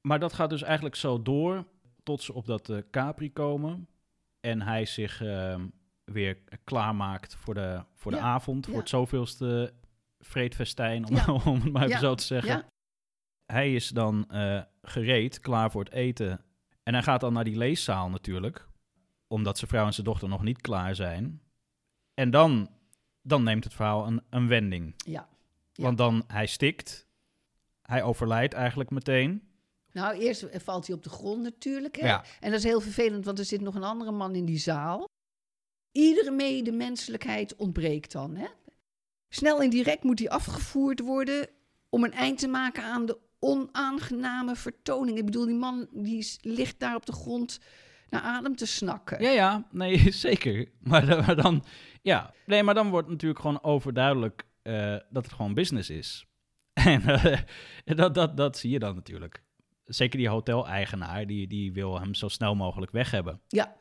maar 0.00 0.18
dat 0.18 0.32
gaat 0.32 0.50
dus 0.50 0.62
eigenlijk 0.62 0.96
zo 0.96 1.22
door 1.22 1.64
tot 2.02 2.22
ze 2.22 2.32
op 2.32 2.46
dat 2.46 2.68
eh, 2.70 2.78
Capri 2.90 3.32
komen. 3.32 3.88
En 4.40 4.62
hij 4.62 4.84
zich 4.86 5.22
ehm, 5.22 5.66
weer 6.04 6.38
klaarmaakt 6.64 7.34
voor 7.34 7.54
de, 7.54 7.82
voor 7.94 8.10
de 8.10 8.16
Ja, 8.16 8.22
avond. 8.22 8.64
ja. 8.64 8.70
Voor 8.70 8.80
het 8.80 8.88
zoveelste 8.88 9.72
vreedfestijn, 10.18 11.06
om, 11.08 11.16
om 11.52 11.60
het 11.60 11.72
maar 11.72 11.84
even 11.86 11.98
zo 12.00 12.14
te 12.14 12.24
zeggen. 12.24 12.64
Hij 13.54 13.74
is 13.74 13.88
dan 13.88 14.30
eh, 14.30 14.62
gereed, 14.82 15.40
klaar 15.40 15.70
voor 15.70 15.84
het 15.84 15.92
eten. 15.92 16.44
En 16.82 16.94
hij 16.94 17.02
gaat 17.02 17.20
dan 17.20 17.32
naar 17.32 17.44
die 17.44 17.56
leeszaal 17.56 18.10
natuurlijk. 18.10 18.68
Omdat 19.26 19.58
zijn 19.58 19.70
vrouw 19.70 19.86
en 19.86 19.92
zijn 19.92 20.06
dochter 20.06 20.28
nog 20.28 20.42
niet 20.42 20.60
klaar 20.60 20.94
zijn. 20.94 21.42
En 22.14 22.30
dan, 22.30 22.70
dan 23.22 23.42
neemt 23.42 23.64
het 23.64 23.74
verhaal 23.74 24.06
een, 24.06 24.22
een 24.30 24.48
wending. 24.48 24.94
ja. 24.96 25.28
Ja. 25.72 25.84
Want 25.84 25.98
dan, 25.98 26.24
hij 26.26 26.46
stikt. 26.46 27.06
Hij 27.82 28.02
overlijdt 28.02 28.54
eigenlijk 28.54 28.90
meteen. 28.90 29.48
Nou, 29.92 30.18
eerst 30.18 30.46
valt 30.52 30.86
hij 30.86 30.96
op 30.96 31.02
de 31.02 31.10
grond 31.10 31.42
natuurlijk. 31.42 31.96
Hè? 31.96 32.06
Ja. 32.06 32.24
En 32.40 32.50
dat 32.50 32.58
is 32.58 32.64
heel 32.64 32.80
vervelend, 32.80 33.24
want 33.24 33.38
er 33.38 33.44
zit 33.44 33.60
nog 33.60 33.74
een 33.74 33.84
andere 33.84 34.12
man 34.12 34.34
in 34.34 34.44
die 34.44 34.58
zaal. 34.58 35.08
Iedere 35.92 36.30
medemenselijkheid 36.30 37.56
ontbreekt 37.56 38.12
dan. 38.12 38.36
Hè? 38.36 38.46
Snel 39.28 39.62
en 39.62 39.70
direct 39.70 40.02
moet 40.02 40.18
hij 40.18 40.28
afgevoerd 40.28 41.00
worden 41.00 41.48
om 41.88 42.04
een 42.04 42.12
eind 42.12 42.38
te 42.38 42.48
maken 42.48 42.82
aan 42.82 43.06
de 43.06 43.18
onaangename 43.44 44.56
vertoning. 44.56 45.18
Ik 45.18 45.24
bedoel, 45.24 45.46
die 45.46 45.54
man 45.54 45.88
die 45.92 46.26
ligt 46.40 46.78
daar 46.80 46.94
op 46.94 47.06
de 47.06 47.12
grond 47.12 47.60
naar 48.10 48.20
adem 48.22 48.56
te 48.56 48.66
snakken. 48.66 49.22
Ja, 49.22 49.30
ja, 49.30 49.66
nee, 49.70 50.10
zeker. 50.28 50.68
Maar, 50.80 51.06
dan- 51.06 51.18
maar 51.26 51.36
dan, 51.36 51.64
ja, 52.02 52.32
nee, 52.46 52.62
maar 52.62 52.74
dan 52.74 52.90
wordt 52.90 53.08
natuurlijk 53.08 53.40
gewoon 53.40 53.62
overduidelijk 53.62 54.44
eh, 54.62 54.96
dat 55.10 55.24
het 55.24 55.32
gewoon 55.32 55.54
business 55.54 55.90
is. 55.90 56.26
En 56.74 57.02
eh, 57.02 57.38
dat, 57.96 58.14
dat, 58.14 58.36
dat 58.36 58.58
zie 58.58 58.70
je 58.70 58.78
dan 58.78 58.94
natuurlijk. 58.94 59.42
Zeker 59.84 60.18
die 60.18 60.28
hoteleigenaar, 60.28 61.26
die, 61.26 61.46
die 61.46 61.72
wil 61.72 62.00
hem 62.00 62.14
zo 62.14 62.28
snel 62.28 62.54
mogelijk 62.54 62.92
weg 62.92 63.10
hebben. 63.10 63.40
Ja, 63.48 63.76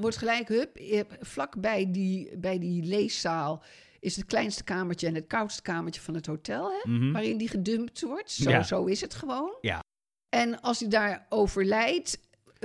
wordt 0.00 0.16
gelijk, 0.16 0.48
hup, 0.48 0.76
eh, 0.76 1.00
vlak 1.20 1.60
bij 1.60 1.90
die, 1.90 2.38
bij 2.38 2.58
die 2.58 2.82
leeszaal 2.84 3.62
is 4.02 4.16
het 4.16 4.24
kleinste 4.24 4.64
kamertje 4.64 5.06
en 5.06 5.14
het 5.14 5.26
koudste 5.26 5.62
kamertje 5.62 6.00
van 6.00 6.14
het 6.14 6.26
hotel, 6.26 6.70
hè, 6.70 6.90
Mhm. 6.90 7.12
waarin 7.12 7.38
die 7.38 7.48
gedumpt 7.48 8.00
wordt. 8.02 8.30
Zo, 8.30 8.50
Ja. 8.50 8.62
zo 8.62 8.84
is 8.84 9.00
het 9.00 9.14
gewoon. 9.14 9.56
Ja. 9.60 9.80
En 10.28 10.60
als 10.60 10.80
hij 10.80 10.88
daar 10.88 11.26
overlijdt, 11.28 12.18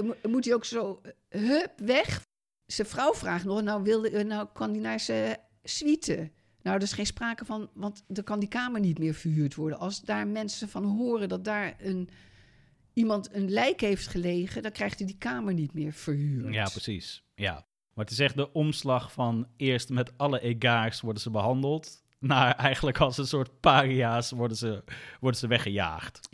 mo- 0.04 0.16
moet 0.30 0.46
hij 0.46 0.54
ook 0.54 0.66
zo, 0.66 1.02
hup, 1.30 1.72
weg. 1.78 2.22
Zijn 2.66 2.88
vrouw 2.88 3.14
vraagt 3.14 3.46
nog, 3.46 3.62
nou, 3.62 3.84
wilde, 3.84 4.10
eh, 4.10 4.26
nou 4.26 4.48
kan 4.54 4.70
hij 4.72 4.80
naar 4.80 5.00
zijn 5.00 5.38
suite. 5.64 6.32
Nou, 6.62 6.76
er 6.78 6.84
is 6.84 6.94
geen 6.94 7.06
sprake 7.06 7.46
van, 7.46 7.70
want 7.74 8.04
dan 8.08 8.24
kan 8.24 8.40
die 8.40 8.50
kamer 8.50 8.80
niet 8.80 9.00
meer 9.00 9.14
verhuurd 9.14 9.56
worden. 9.56 9.80
Als 9.80 10.02
daar 10.02 10.28
mensen 10.28 10.70
van 10.70 10.84
horen 10.84 11.30
dat 11.30 11.44
daar 11.44 11.76
een, 11.80 12.10
iemand 12.94 13.34
een 13.34 13.50
lijk 13.52 13.82
heeft 13.82 14.08
gelegen, 14.08 14.62
dan 14.64 14.72
krijgt 14.72 14.98
hij 14.98 15.08
die 15.08 15.18
kamer 15.18 15.54
niet 15.54 15.74
meer 15.74 15.94
verhuurd. 15.94 16.54
Ja, 16.54 16.70
precies. 16.70 17.24
Ja. 17.36 17.67
Maar 17.98 18.06
het 18.06 18.14
is 18.14 18.20
echt 18.20 18.36
de 18.36 18.54
omslag 18.54 19.12
van 19.12 19.48
eerst 19.56 19.90
met 19.90 20.18
alle 20.18 20.40
egaars 20.40 21.02
worden 21.02 21.22
ze 21.22 21.30
behandeld, 21.30 22.04
naar 22.20 22.56
eigenlijk 22.56 23.00
als 23.00 23.18
een 23.18 23.28
soort 23.28 23.60
paria's 23.60 24.32
worden 24.32 24.58
ze, 24.58 24.84
worden 25.20 25.40
ze 25.40 25.48
weggejaagd. 25.48 26.28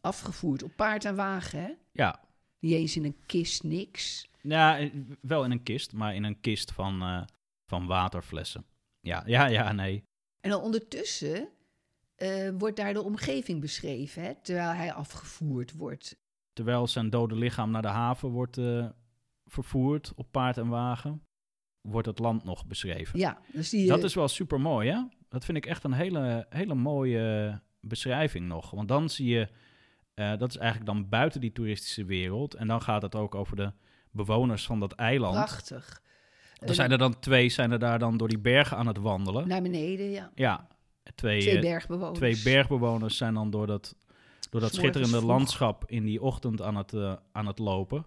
Afgevoerd 0.00 0.62
op 0.62 0.76
paard 0.76 1.04
en 1.04 1.14
wagen, 1.14 1.62
hè? 1.62 1.72
Ja, 1.92 2.20
Niet 2.58 2.72
eens 2.72 2.96
in 2.96 3.04
een 3.04 3.16
kist, 3.26 3.62
niks. 3.62 4.28
Ja, 4.40 4.78
eh, 4.78 4.90
wel 5.20 5.44
in 5.44 5.50
een 5.50 5.62
kist, 5.62 5.92
maar 5.92 6.14
in 6.14 6.24
een 6.24 6.40
kist 6.40 6.72
van, 6.72 7.02
eh, 7.02 7.22
van 7.66 7.86
waterflessen. 7.86 8.64
Ja, 9.00 9.22
ja, 9.26 9.46
ja, 9.46 9.72
nee. 9.72 10.02
En 10.40 10.50
dan 10.50 10.60
ondertussen 10.60 11.48
eh, 12.14 12.50
wordt 12.58 12.76
daar 12.76 12.92
de 12.92 13.02
omgeving 13.02 13.60
beschreven, 13.60 14.22
hè? 14.22 14.34
Terwijl 14.42 14.70
hij 14.70 14.92
afgevoerd 14.92 15.72
wordt. 15.72 16.16
Terwijl 16.52 16.86
zijn 16.86 17.10
dode 17.10 17.36
lichaam 17.36 17.70
naar 17.70 17.82
de 17.82 17.88
haven 17.88 18.28
wordt 18.28 18.58
eh, 18.58 18.88
vervoerd 19.52 20.12
op 20.16 20.26
paard 20.30 20.56
en 20.58 20.68
wagen, 20.68 21.22
wordt 21.80 22.06
het 22.06 22.18
land 22.18 22.44
nog 22.44 22.66
beschreven. 22.66 23.18
Ja, 23.18 23.38
zie 23.52 23.80
je... 23.82 23.86
Dat 23.88 24.04
is 24.04 24.14
wel 24.14 24.28
super 24.28 24.60
mooi, 24.60 24.90
hè? 24.90 25.00
Dat 25.28 25.44
vind 25.44 25.56
ik 25.56 25.66
echt 25.66 25.84
een 25.84 25.92
hele, 25.92 26.46
hele 26.48 26.74
mooie 26.74 27.60
beschrijving 27.80 28.46
nog. 28.46 28.70
Want 28.70 28.88
dan 28.88 29.08
zie 29.08 29.28
je, 29.28 29.48
eh, 30.14 30.36
dat 30.38 30.50
is 30.50 30.56
eigenlijk 30.56 30.90
dan 30.90 31.08
buiten 31.08 31.40
die 31.40 31.52
toeristische 31.52 32.04
wereld. 32.04 32.54
En 32.54 32.66
dan 32.68 32.82
gaat 32.82 33.02
het 33.02 33.14
ook 33.14 33.34
over 33.34 33.56
de 33.56 33.72
bewoners 34.10 34.66
van 34.66 34.80
dat 34.80 34.92
eiland. 34.92 35.34
prachtig. 35.34 36.00
Er 36.58 36.74
zijn 36.74 36.90
er 36.90 36.98
dan 36.98 37.18
twee, 37.18 37.48
zijn 37.48 37.70
er 37.70 37.78
daar 37.78 37.98
dan 37.98 38.16
door 38.16 38.28
die 38.28 38.38
bergen 38.38 38.76
aan 38.76 38.86
het 38.86 38.98
wandelen. 38.98 39.48
Naar 39.48 39.62
beneden, 39.62 40.10
ja. 40.10 40.30
Ja, 40.34 40.68
twee, 41.14 41.40
Twee 41.40 41.54
eh, 41.56 41.60
bergbewoners. 41.60 42.18
twee 42.18 42.40
bergbewoners 42.42 43.16
zijn 43.16 43.34
dan 43.34 43.50
door 43.50 43.66
dat, 43.66 43.96
door 44.50 44.60
dat 44.60 44.74
schitterende 44.74 45.16
vroeg. 45.16 45.30
landschap 45.30 45.84
in 45.86 46.04
die 46.04 46.22
ochtend 46.22 46.62
aan 46.62 46.76
het, 46.76 46.92
eh, 46.92 47.16
aan 47.32 47.46
het 47.46 47.58
lopen. 47.58 48.06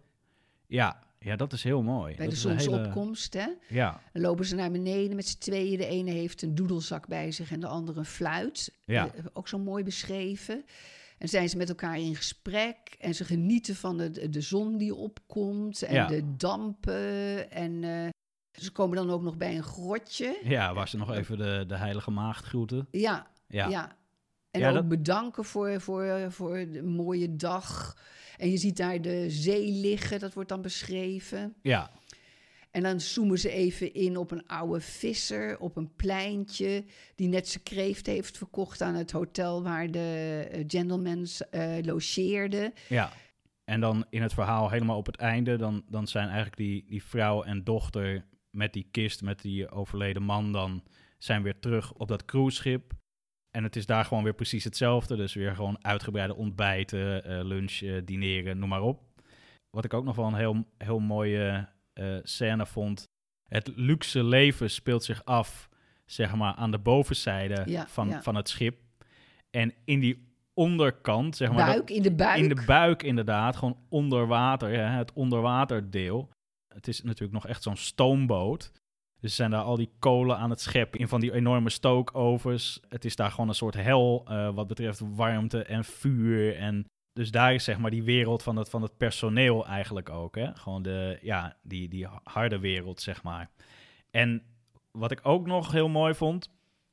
Ja, 0.67 0.99
ja, 1.25 1.35
dat 1.35 1.53
is 1.53 1.63
heel 1.63 1.81
mooi. 1.81 2.15
Bij 2.15 2.25
dat 2.27 2.35
de 2.35 2.49
een 2.49 2.57
hele- 2.57 2.69
zonsopkomst, 2.69 3.33
hè? 3.33 3.47
Ja, 3.67 4.01
Dan 4.13 4.21
lopen 4.21 4.45
ze 4.45 4.55
naar 4.55 4.71
beneden 4.71 5.15
met 5.15 5.27
z'n 5.27 5.37
tweeën. 5.37 5.77
De 5.77 5.85
ene 5.85 6.11
heeft 6.11 6.41
een 6.41 6.55
doedelzak 6.55 7.07
bij 7.07 7.31
zich 7.31 7.51
en 7.51 7.59
de 7.59 7.67
andere 7.67 7.99
een 7.99 8.05
fluit. 8.05 8.73
Ja. 8.85 9.07
Eh, 9.15 9.25
ook 9.33 9.47
zo 9.47 9.57
mooi 9.59 9.83
beschreven. 9.83 10.65
En 11.17 11.29
zijn 11.29 11.49
ze 11.49 11.57
met 11.57 11.69
elkaar 11.69 11.99
in 11.99 12.15
gesprek. 12.15 12.77
En 12.99 13.15
ze 13.15 13.23
genieten 13.25 13.75
van 13.75 13.97
de, 13.97 14.29
de 14.29 14.41
zon 14.41 14.77
die 14.77 14.95
opkomt. 14.95 15.81
En 15.81 15.93
Ja. 15.93 16.07
de 16.07 16.35
dampen. 16.37 17.51
En 17.51 17.83
eh, 17.83 18.09
ze 18.61 18.71
komen 18.71 18.95
dan 18.97 19.09
ook 19.11 19.21
nog 19.21 19.37
bij 19.37 19.55
een 19.55 19.63
grotje. 19.63 20.39
ja, 20.43 20.73
waar 20.73 20.87
ze 20.87 20.97
nog 20.97 21.11
even 21.11 21.37
de, 21.37 21.63
de 21.67 21.75
heilige 21.77 22.11
maagd 22.11 22.45
groeten. 22.45 22.87
Ja, 22.91 23.27
Ja, 23.47 23.67
ja. 23.69 23.95
En 24.51 24.59
Ja, 24.61 24.67
ook 24.69 24.73
dat- 24.75 24.87
bedanken 24.87 25.43
voor, 25.45 25.81
voor, 25.81 26.25
voor 26.31 26.55
de 26.71 26.83
mooie 26.83 27.35
dag. 27.35 27.97
En 28.37 28.49
je 28.49 28.57
ziet 28.57 28.77
daar 28.77 29.01
de 29.01 29.29
zee 29.29 29.71
liggen, 29.71 30.19
dat 30.19 30.33
wordt 30.33 30.49
dan 30.49 30.61
beschreven. 30.61 31.55
ja, 31.61 31.91
En 32.71 32.83
dan 32.83 32.99
zoomen 32.99 33.39
ze 33.39 33.49
even 33.49 33.93
in 33.93 34.17
op 34.17 34.31
een 34.31 34.47
oude 34.47 34.81
visser 34.81 35.59
op 35.59 35.75
een 35.75 35.95
pleintje. 35.95 36.85
die 37.15 37.27
net 37.27 37.47
zijn 37.47 37.63
kreeft 37.63 38.05
heeft 38.05 38.37
verkocht 38.37 38.81
aan 38.81 38.95
het 38.95 39.11
hotel 39.11 39.63
waar 39.63 39.91
de 39.91 40.47
eh, 40.51 40.63
gentlemen 40.67 41.27
eh, 41.49 41.77
logeerden. 41.81 42.73
ja. 42.89 43.11
En 43.65 43.79
dan 43.79 44.05
in 44.09 44.21
het 44.21 44.33
verhaal 44.33 44.69
helemaal 44.69 44.97
op 44.97 45.05
het 45.05 45.15
einde, 45.17 45.57
dan, 45.57 45.83
dan 45.89 46.07
zijn 46.07 46.25
eigenlijk 46.25 46.57
die, 46.57 46.85
die 46.87 47.03
vrouw 47.03 47.43
en 47.43 47.63
dochter 47.63 48.25
met 48.49 48.73
die 48.73 48.87
kist, 48.91 49.21
met 49.21 49.41
die 49.41 49.69
overleden 49.69 50.23
man 50.23 50.51
dan, 50.51 50.83
zijn 51.17 51.43
weer 51.43 51.59
terug 51.59 51.93
op 51.93 52.07
dat 52.07 52.25
cruiseschip. 52.25 52.93
En 53.55 53.63
het 53.63 53.75
is 53.75 53.85
daar 53.85 54.05
gewoon 54.05 54.23
weer 54.23 54.33
precies 54.33 54.63
hetzelfde. 54.63 55.15
Dus 55.15 55.33
weer 55.33 55.55
gewoon 55.55 55.77
uitgebreide 55.85 56.35
ontbijten, 56.35 57.23
eh, 57.23 57.43
lunch, 57.43 57.81
eh, 57.81 58.01
dineren, 58.05 58.59
noem 58.59 58.69
maar 58.69 58.81
op. 58.81 59.01
Wat 59.69 59.85
ik 59.85 59.93
ook 59.93 60.03
nog 60.03 60.15
wel 60.15 60.25
een 60.27 60.35
heel, 60.35 60.65
heel 60.77 60.99
mooie 60.99 61.67
eh, 61.93 62.17
scène 62.23 62.65
vond. 62.65 63.03
Het 63.49 63.71
luxe 63.75 64.23
leven 64.23 64.69
speelt 64.69 65.03
zich 65.03 65.25
af, 65.25 65.69
zeg 66.05 66.35
maar, 66.35 66.53
aan 66.53 66.71
de 66.71 66.79
bovenzijde 66.79 67.63
Ja, 67.65 67.87
van, 67.87 68.07
ja. 68.07 68.21
van 68.21 68.35
het 68.35 68.49
schip. 68.49 68.77
En 69.49 69.73
in 69.85 69.99
die 69.99 70.33
onderkant, 70.53 71.35
zeg 71.35 71.51
maar, 71.51 71.65
dat- 71.65 71.75
buik, 71.75 71.89
in 71.89 72.01
de 72.01 72.15
buik. 72.15 72.37
in 72.41 72.49
de 72.49 72.63
buik 72.65 73.03
inderdaad, 73.03 73.55
gewoon 73.55 73.77
onder 73.89 74.27
water, 74.27 74.69
hè, 74.69 74.83
het 74.97 75.13
onderwaterdeel. 75.13 76.29
Het 76.73 76.87
is 76.87 77.01
natuurlijk 77.03 77.33
nog 77.33 77.47
echt 77.47 77.63
zo'n 77.63 77.75
stoomboot. 77.77 78.71
Dus 79.19 79.35
zijn 79.35 79.51
daar 79.51 79.61
al 79.61 79.75
die 79.75 79.91
kolen 79.99 80.37
aan 80.37 80.49
het 80.49 80.61
scheppen 80.61 80.99
in 80.99 81.07
van 81.07 81.19
die 81.19 81.33
enorme 81.33 81.69
stookovens. 81.69 82.81
Het 82.89 83.05
is 83.05 83.15
daar 83.15 83.31
gewoon 83.31 83.47
een 83.47 83.55
soort 83.55 83.73
hel 83.73 84.23
eh, 84.27 84.53
wat 84.53 84.67
betreft 84.67 85.01
warmte 85.15 85.63
en 85.63 85.83
vuur. 85.83 86.55
En 86.57 86.85
Dus 87.13 87.31
daar 87.31 87.53
is 87.53 87.63
zeg 87.63 87.77
maar 87.77 87.91
die 87.91 88.03
wereld 88.03 88.43
van 88.43 88.55
het, 88.55 88.69
van 88.69 88.81
het 88.81 88.97
personeel 88.97 89.65
eigenlijk 89.65 90.09
ook. 90.09 90.35
Hè? 90.35 90.55
Gewoon 90.55 90.81
de, 90.81 91.19
ja, 91.21 91.55
die, 91.61 91.87
die 91.89 92.07
harde 92.23 92.59
wereld, 92.59 93.01
zeg 93.01 93.23
maar. 93.23 93.49
En 94.11 94.43
wat 94.91 95.11
ik 95.11 95.19
ook 95.23 95.47
nog 95.47 95.71
heel 95.71 95.89
mooi 95.89 96.13
vond, 96.13 96.49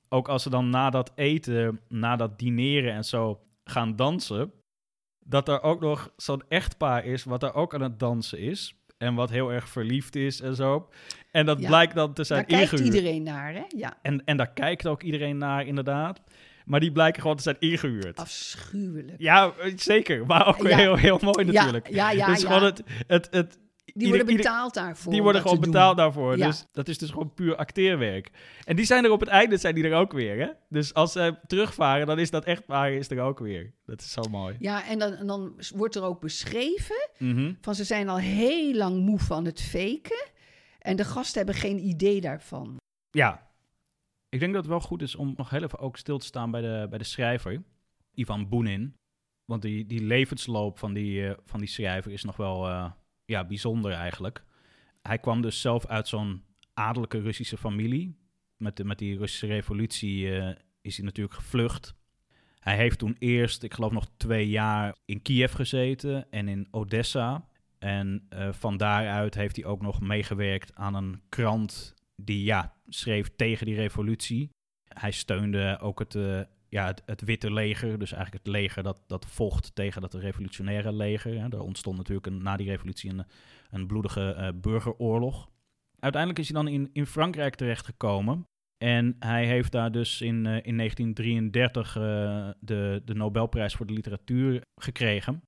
ook 0.09 0.29
als 0.29 0.43
ze 0.43 0.51
dan 0.51 0.71
na 0.71 0.91
dat 0.91 1.13
eten, 1.15 1.81
na 1.89 2.17
dat 2.17 2.39
dineren 2.39 2.93
en 2.93 3.05
zo 3.05 3.41
gaan 3.65 3.97
dansen, 3.97 4.53
dat 5.25 5.49
er 5.49 5.63
ook 5.63 5.81
nog 5.81 6.13
zo'n 6.17 6.43
echtpaar 6.49 7.05
is 7.05 7.25
wat 7.25 7.43
er 7.43 7.55
ook 7.55 7.75
aan 7.75 7.81
het 7.81 7.99
dansen 7.99 8.39
is. 8.39 8.75
En 9.03 9.15
wat 9.15 9.31
heel 9.31 9.53
erg 9.53 9.69
verliefd 9.69 10.17
is 10.17 10.41
en 10.41 10.55
zo. 10.55 10.89
En 11.31 11.47
dat 11.47 11.61
Ja, 11.61 11.67
blijkt 11.69 11.95
dan 11.95 12.13
te 12.13 12.25
zijn 12.25 12.39
Daar 12.39 12.49
kijkt 12.59 12.73
ingehuurd. 12.73 12.95
iedereen 12.95 13.23
naar, 13.23 13.53
hè? 13.55 13.63
Ja, 13.77 13.95
En, 14.03 14.25
en 14.25 14.37
daar 14.37 14.53
kijkt 14.53 14.87
ook 14.87 15.03
iedereen 15.03 15.37
naar, 15.39 15.67
inderdaad. 15.67 16.21
Maar 16.65 16.81
die 16.81 16.93
blijken 16.93 17.21
gewoon 17.23 17.37
te 17.37 17.43
zijn 17.43 17.57
ingehuurd. 17.59 18.17
afschuwelijk. 18.19 19.15
Ja, 19.19 19.53
eh, 19.59 19.73
zeker. 19.77 20.27
Maar 20.27 20.47
ook 20.49 20.69
Ja. 20.69 20.77
heel, 20.77 20.97
heel 20.97 21.19
mooi 21.23 21.45
natuurlijk. 21.45 21.89
Ja, 21.91 22.11
ja, 22.11 22.27
dus 22.27 22.41
ja. 22.41 22.47
gewoon 22.47 22.63
het, 22.65 22.83
het, 23.07 23.29
het, 23.31 23.59
die 23.85 24.09
worden 24.09 24.29
ieder- 24.29 24.37
betaald 24.43 24.75
daarvoor. 24.75 25.13
die 25.13 25.23
worden 25.23 25.43
gewoon 25.43 25.61
betaald 25.61 25.97
doen. 25.97 26.05
daarvoor. 26.05 26.37
Ja. 26.37 26.47
Dus 26.47 26.67
dat 26.73 26.89
is 26.89 26.99
dus 26.99 27.11
gewoon 27.11 27.35
puur 27.35 27.57
acteerwerk. 27.57 28.31
En 28.65 28.77
die 28.77 28.85
zijn 28.85 29.05
er 29.05 29.11
op 29.11 29.21
het 29.21 29.29
einde 29.29 29.57
zijn 29.57 29.75
die 29.75 29.85
er 29.85 29.95
ook 29.95 30.13
weer. 30.13 30.39
Hè? 30.41 30.49
Dus 30.69 30.95
als 30.95 31.13
ze 31.13 31.39
terugvaren, 31.47 32.07
dan 32.07 32.19
is 32.19 32.31
dat 32.31 32.45
echt 32.45 32.63
waar 32.67 32.93
is 32.93 33.11
er 33.11 33.21
ook 33.21 33.39
weer. 33.39 33.73
Dat 33.87 34.01
is 34.01 34.13
zo 34.13 34.23
mooi. 34.31 34.57
Ja, 34.59 34.87
en 34.87 34.99
dan, 34.99 35.13
en 35.13 35.27
dan 35.27 35.61
wordt 35.75 35.95
er 35.95 36.03
ook 36.03 36.21
beschreven 36.21 37.09
Mhm. 37.19 37.53
van 37.61 37.75
ze 37.75 37.85
zijn 37.85 38.09
al 38.09 38.19
heel 38.19 38.75
lang 38.75 38.97
moe 39.05 39.19
van 39.19 39.45
het 39.45 39.63
faken. 39.63 40.31
En 40.79 40.97
de 40.97 41.05
gasten 41.05 41.37
hebben 41.45 41.55
geen 41.61 41.79
idee 41.79 42.21
daarvan. 42.21 42.77
Ja. 43.11 43.51
Ik 44.29 44.41
denk 44.41 44.53
dat 44.53 44.63
het 44.63 44.71
wel 44.71 44.81
goed 44.81 45.03
is 45.03 45.17
om 45.17 45.35
nog 45.37 45.51
heel 45.51 45.63
even 45.63 45.79
ook 45.79 45.97
stil 45.97 46.19
te 46.19 46.27
staan 46.27 46.51
bij 46.51 46.61
de, 46.61 46.87
bij 46.91 46.99
de 46.99 47.05
schrijver, 47.05 47.63
Ivan 48.15 48.49
Bunin. 48.49 48.97
Want 49.45 49.63
die, 49.63 49.87
die 49.87 50.03
levensloop 50.03 50.79
van 50.79 50.93
die, 50.93 51.27
eh, 51.29 51.35
van 51.45 51.59
die 51.61 51.69
schrijver 51.69 52.13
is 52.13 52.25
nog 52.25 52.37
wel 52.37 52.69
eh, 52.69 52.91
ja, 53.33 53.45
bijzonder 53.45 53.93
eigenlijk. 53.93 54.45
Hij 55.03 55.19
kwam 55.19 55.41
dus 55.41 55.61
zelf 55.61 55.87
uit 55.87 56.09
zo'n 56.09 56.43
adellijke 56.75 57.21
Russische 57.21 57.57
familie. 57.57 58.17
Met, 58.57 58.77
de, 58.77 58.85
met 58.85 58.99
die 58.99 59.19
Russische 59.19 59.47
revolutie 59.47 60.39
eh, 60.39 60.57
is 60.81 60.97
hij 60.97 61.05
natuurlijk 61.05 61.35
gevlucht. 61.35 61.95
Hij 62.59 62.77
heeft 62.77 62.99
toen 62.99 63.17
eerst, 63.19 63.63
ik 63.63 63.75
geloof 63.75 63.93
nog 63.93 64.07
twee 64.17 64.49
jaar, 64.49 64.97
in 65.05 65.23
Kiev 65.23 65.55
gezeten 65.55 66.31
en 66.31 66.49
in 66.49 66.69
Odessa. 66.71 67.49
En 67.79 68.27
eh, 68.29 68.53
van 68.53 68.77
daaruit 68.77 69.35
heeft 69.35 69.57
hij 69.57 69.65
ook 69.65 69.83
nog 69.83 70.01
meegewerkt 70.01 70.75
aan 70.75 70.95
een 70.95 71.23
krant 71.29 71.95
die 72.17 72.45
ja, 72.45 72.75
schreef 72.89 73.31
tegen 73.37 73.67
die 73.67 73.75
revolutie. 73.75 74.51
Hij 74.89 75.11
steunde 75.11 75.79
ook 75.81 75.99
het, 75.99 76.15
eh, 76.15 76.41
ja, 76.73 76.95
het, 77.05 77.23
Witte 77.23 77.53
Leger, 77.53 77.99
dus 77.99 78.13
eigenlijk 78.13 78.45
het 78.45 78.55
leger 78.55 78.83
dat, 78.83 79.03
dat 79.07 79.27
vocht 79.27 79.75
tegen 79.75 80.01
dat 80.01 80.15
revolutionaire 80.15 80.93
leger. 80.93 81.41
Hè. 81.41 81.49
Er 81.49 81.61
ontstond 81.61 81.97
natuurlijk 81.97 82.31
na 82.31 82.57
die 82.57 82.69
revolutie 82.69 83.11
een, 83.11 83.25
een 83.71 83.87
bloedige 83.87 84.33
eh, 84.33 84.49
burgeroorlog. 84.55 85.51
Uiteindelijk 85.99 86.41
is 86.41 86.53
hij 86.53 86.63
dan 86.63 86.73
in, 86.73 86.91
in 86.93 87.07
Frankrijk 87.07 87.55
terechtgekomen. 87.55 88.47
En 88.85 89.17
hij 89.19 89.47
heeft 89.47 89.73
daar 89.73 89.93
dus 89.93 90.21
in, 90.21 90.47
eh, 90.47 90.59
in 90.63 90.77
1933 90.77 91.97
eh, 91.97 92.03
de, 92.61 93.03
de 93.05 93.15
Nobelprijs 93.15 93.75
voor 93.75 93.87
de 93.87 93.93
literatuur 93.93 94.63
gekregen. 94.81 95.43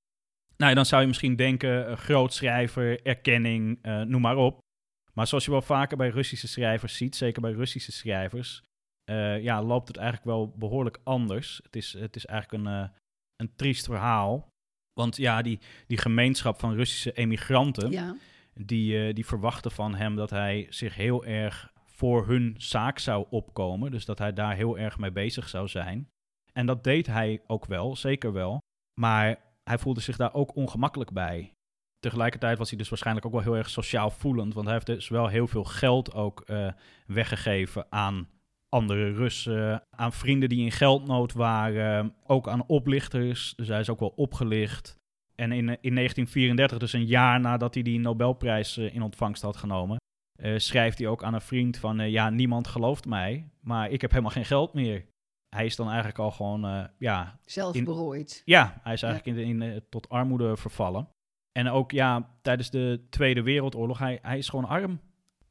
Nou, 0.57 0.73
dan 0.73 0.85
zou 0.85 1.01
je 1.01 1.07
misschien 1.07 1.35
denken, 1.35 1.97
groot 1.97 2.33
schrijver, 2.33 3.01
erkenning, 3.01 3.79
noem 3.83 4.21
maar 4.21 4.37
op. 4.37 4.59
Maar 5.13 5.27
zoals 5.27 5.45
je 5.45 5.51
wel 5.51 5.61
vaker 5.61 5.97
bij 5.97 6.09
Russische 6.09 6.47
schrijvers 6.47 6.97
ziet, 6.97 7.15
zeker 7.15 7.41
bij 7.41 7.51
Russische 7.51 7.91
schrijvers, 7.91 8.63
eh, 9.05 9.43
ja, 9.43 9.63
loopt 9.63 9.87
het 9.87 9.97
eigenlijk 9.97 10.27
wel 10.27 10.53
behoorlijk 10.57 10.99
anders. 11.03 11.59
Het 11.63 11.75
is, 11.75 11.93
het 11.93 12.15
is 12.15 12.25
eigenlijk 12.25 12.63
een, 12.63 12.73
eh, 12.73 12.89
een 13.35 13.55
triest 13.55 13.85
verhaal. 13.85 14.53
Want 14.93 15.17
ja, 15.17 15.41
die, 15.41 15.59
die 15.87 15.97
gemeenschap 15.97 16.59
van 16.59 16.73
Russische 16.73 17.13
emigranten, 17.13 17.91
Ja, 17.91 18.15
die, 18.53 19.07
eh, 19.07 19.13
die 19.13 19.25
verwachten 19.25 19.71
van 19.71 19.95
hem 19.95 20.15
dat 20.15 20.29
hij 20.29 20.67
zich 20.69 20.95
heel 20.95 21.25
erg 21.25 21.73
voor 21.85 22.27
hun 22.27 22.55
zaak 22.57 22.99
zou 22.99 23.25
opkomen. 23.29 23.91
Dus 23.91 24.05
dat 24.05 24.19
hij 24.19 24.33
daar 24.33 24.55
heel 24.55 24.77
erg 24.77 24.97
mee 24.97 25.11
bezig 25.11 25.49
zou 25.49 25.67
zijn. 25.67 26.09
En 26.53 26.65
dat 26.65 26.83
deed 26.83 27.07
hij 27.07 27.41
ook 27.47 27.65
wel, 27.65 27.95
zeker 27.95 28.33
wel. 28.33 28.59
Maar 28.99 29.39
hij 29.63 29.77
voelde 29.77 30.01
zich 30.01 30.17
daar 30.17 30.33
ook 30.33 30.55
ongemakkelijk 30.55 31.11
bij. 31.11 31.51
Tegelijkertijd 31.99 32.57
was 32.57 32.69
hij 32.69 32.77
dus 32.77 32.89
waarschijnlijk 32.89 33.25
ook 33.25 33.31
wel 33.31 33.41
heel 33.41 33.57
erg 33.57 33.69
sociaal 33.69 34.09
voelend. 34.09 34.53
Want 34.53 34.65
hij 34.65 34.73
heeft 34.73 34.85
dus 34.85 35.09
wel 35.09 35.27
heel 35.27 35.47
veel 35.47 35.63
geld 35.63 36.13
ook 36.13 36.45
weggegeven 37.05 37.85
aan 37.89 38.27
andere 38.75 39.11
Russen, 39.13 39.81
aan 39.89 40.13
vrienden 40.13 40.49
die 40.49 40.63
in 40.63 40.71
geldnood 40.71 41.33
waren, 41.33 42.13
ook 42.25 42.47
aan 42.47 42.67
oplichters. 42.67 43.53
Dus 43.55 43.67
hij 43.67 43.79
is 43.79 43.89
ook 43.89 43.99
wel 43.99 44.13
opgelicht. 44.15 44.95
En 45.35 45.51
in, 45.51 45.69
eh, 45.69 45.75
in 45.81 45.93
1934, 45.93 46.77
dus 46.77 46.93
een 46.93 47.05
jaar 47.05 47.39
nadat 47.39 47.73
hij 47.73 47.83
die 47.83 47.99
Nobelprijs 47.99 48.77
eh, 48.77 48.95
in 48.95 49.01
ontvangst 49.01 49.41
had 49.41 49.57
genomen, 49.57 49.97
eh, 50.39 50.57
schrijft 50.57 50.97
hij 50.97 51.07
ook 51.07 51.23
aan 51.23 51.33
een 51.33 51.41
vriend 51.41 51.77
van, 51.77 51.99
eh, 51.99 52.09
ja, 52.11 52.29
niemand 52.29 52.67
gelooft 52.67 53.05
mij, 53.05 53.49
maar 53.61 53.89
ik 53.89 54.01
heb 54.01 54.09
helemaal 54.11 54.31
geen 54.31 54.45
geld 54.45 54.73
meer. 54.73 55.05
Hij 55.55 55.65
is 55.65 55.75
dan 55.75 55.87
eigenlijk 55.87 56.19
al 56.19 56.31
gewoon, 56.31 56.65
eh, 56.65 56.83
ja, 56.97 57.39
zelf 57.45 57.75
In- 57.75 57.83
berooid. 57.83 58.41
ja, 58.45 58.79
hij 58.83 58.93
is 58.93 59.03
eigenlijk 59.03 59.37
in, 59.37 59.45
in, 59.47 59.61
eh, 59.61 59.79
tot 59.89 60.09
armoede 60.09 60.57
vervallen. 60.57 61.07
En 61.51 61.69
ook 61.69 61.91
ja, 61.91 62.29
tijdens 62.41 62.69
de 62.69 63.05
Tweede 63.09 63.41
Wereldoorlog, 63.43 63.97
hij, 63.99 64.19
hij 64.21 64.37
is 64.37 64.49
gewoon 64.49 64.65
arm. 64.65 64.99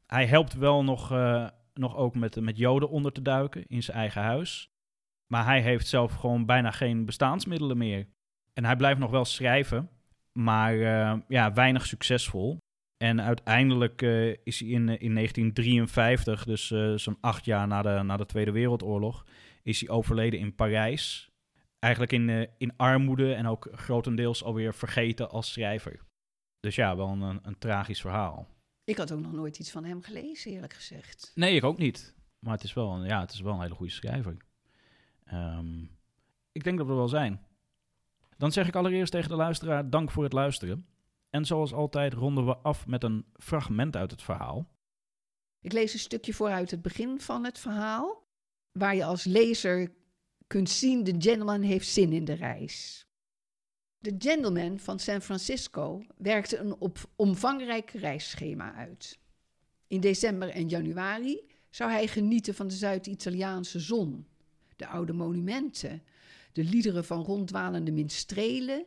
Hij 0.07 0.25
helpt 0.25 0.53
wel 0.53 0.83
nog, 0.83 1.11
eh, 1.11 1.47
nog 1.79 1.95
ook 1.95 2.15
met, 2.15 2.41
met 2.41 2.57
Joden 2.57 2.89
onder 2.89 3.11
te 3.11 3.21
duiken 3.21 3.67
in 3.67 3.83
zijn 3.83 3.97
eigen 3.97 4.21
huis. 4.21 4.69
Maar 5.27 5.45
hij 5.45 5.61
heeft 5.61 5.87
zelf 5.87 6.13
gewoon 6.13 6.45
bijna 6.45 6.71
geen 6.71 7.05
bestaansmiddelen 7.05 7.77
meer. 7.77 8.07
En 8.53 8.65
hij 8.65 8.75
blijft 8.75 8.99
nog 8.99 9.11
wel 9.11 9.25
schrijven, 9.25 9.89
maar 10.31 10.73
eh, 10.73 11.19
ja, 11.27 11.53
weinig 11.53 11.85
succesvol. 11.85 12.57
En 12.97 13.21
uiteindelijk 13.21 14.01
eh, 14.01 14.29
is 14.29 14.59
hij 14.59 14.69
in, 14.69 14.89
eh, 14.89 15.01
in 15.01 15.13
1953, 15.13 16.45
dus 16.45 16.67
zo'n 17.03 17.17
acht 17.21 17.45
jaar 17.45 17.67
na 17.67 17.81
de, 17.81 18.01
na 18.03 18.17
de 18.17 18.25
Tweede 18.25 18.51
Wereldoorlog, 18.51 19.25
is 19.63 19.79
hij 19.79 19.89
overleden 19.89 20.39
in 20.39 20.55
Parijs 20.55 21.33
eigenlijk 21.79 22.13
in, 22.13 22.49
in 22.57 22.77
armoede 22.77 23.33
en 23.33 23.47
ook 23.47 23.69
grotendeels 23.71 24.43
alweer 24.43 24.73
vergeten 24.73 25.29
als 25.29 25.51
schrijver. 25.51 25.99
Dus 26.59 26.75
ja, 26.75 26.95
wel 26.95 27.07
een, 27.07 27.39
een 27.41 27.57
tragisch 27.57 28.01
verhaal. 28.01 28.54
Ik 28.85 28.97
had 28.97 29.11
ook 29.11 29.19
nog 29.19 29.31
nooit 29.31 29.59
iets 29.59 29.71
van 29.71 29.83
hem 29.83 30.01
gelezen, 30.01 30.51
eerlijk 30.51 30.73
gezegd. 30.73 31.31
Nee, 31.35 31.55
ik 31.55 31.63
ook 31.63 31.77
niet. 31.77 32.15
Maar 32.39 32.53
het 32.53 32.63
is 32.63 32.73
wel 32.73 32.91
een, 32.91 33.05
ja, 33.05 33.19
het 33.19 33.31
is 33.31 33.41
wel 33.41 33.53
een 33.53 33.61
hele 33.61 33.75
goede 33.75 33.91
schrijver. 33.91 34.37
Ehm, 35.23 35.83
ik 36.51 36.63
denk 36.63 36.77
dat 36.77 36.85
we 36.85 36.91
er 36.91 36.97
wel 36.97 37.07
zijn. 37.07 37.45
Dan 38.37 38.51
zeg 38.51 38.67
ik 38.67 38.75
allereerst 38.75 39.11
tegen 39.11 39.29
de 39.29 39.35
luisteraar 39.35 39.89
dank 39.89 40.11
voor 40.11 40.23
het 40.23 40.33
luisteren. 40.33 40.85
En 41.29 41.45
zoals 41.45 41.73
altijd 41.73 42.13
ronden 42.13 42.45
we 42.45 42.57
af 42.57 42.87
met 42.87 43.03
een 43.03 43.25
fragment 43.33 43.95
uit 43.95 44.11
het 44.11 44.21
verhaal. 44.21 44.67
Ik 45.59 45.73
lees 45.73 45.93
een 45.93 45.99
stukje 45.99 46.33
voor 46.33 46.49
uit 46.49 46.71
het 46.71 46.81
begin 46.81 47.21
van 47.21 47.43
het 47.43 47.59
verhaal, 47.59 48.27
waar 48.71 48.95
je 48.95 49.05
als 49.05 49.23
lezer 49.23 49.91
kunt 50.47 50.69
zien: 50.69 51.03
de 51.03 51.15
gentleman 51.17 51.61
heeft 51.61 51.87
zin 51.87 52.13
in 52.13 52.25
de 52.25 52.33
reis. 52.33 53.04
De 54.05 54.15
gentleman 54.17 54.79
van 54.79 54.99
San 54.99 55.21
Francisco 55.21 56.03
werkte 56.17 56.57
een 56.57 56.75
op 56.79 57.09
omvangrijk 57.15 57.89
reisschema 57.91 58.73
uit. 58.73 59.19
In 59.87 59.99
december 59.99 60.49
en 60.49 60.69
januari 60.69 61.41
zou 61.69 61.91
hij 61.91 62.07
genieten 62.07 62.55
van 62.55 62.67
de 62.67 62.73
Zuid-Italiaanse 62.73 63.79
zon, 63.79 64.27
de 64.75 64.87
oude 64.87 65.13
monumenten, 65.13 66.03
de 66.51 66.63
liederen 66.63 67.05
van 67.05 67.23
ronddwalende 67.23 67.91
minstrelen 67.91 68.85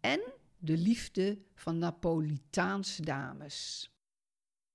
en 0.00 0.20
de 0.58 0.76
liefde 0.76 1.38
van 1.54 1.78
Napolitaanse 1.78 3.02
dames. 3.02 3.90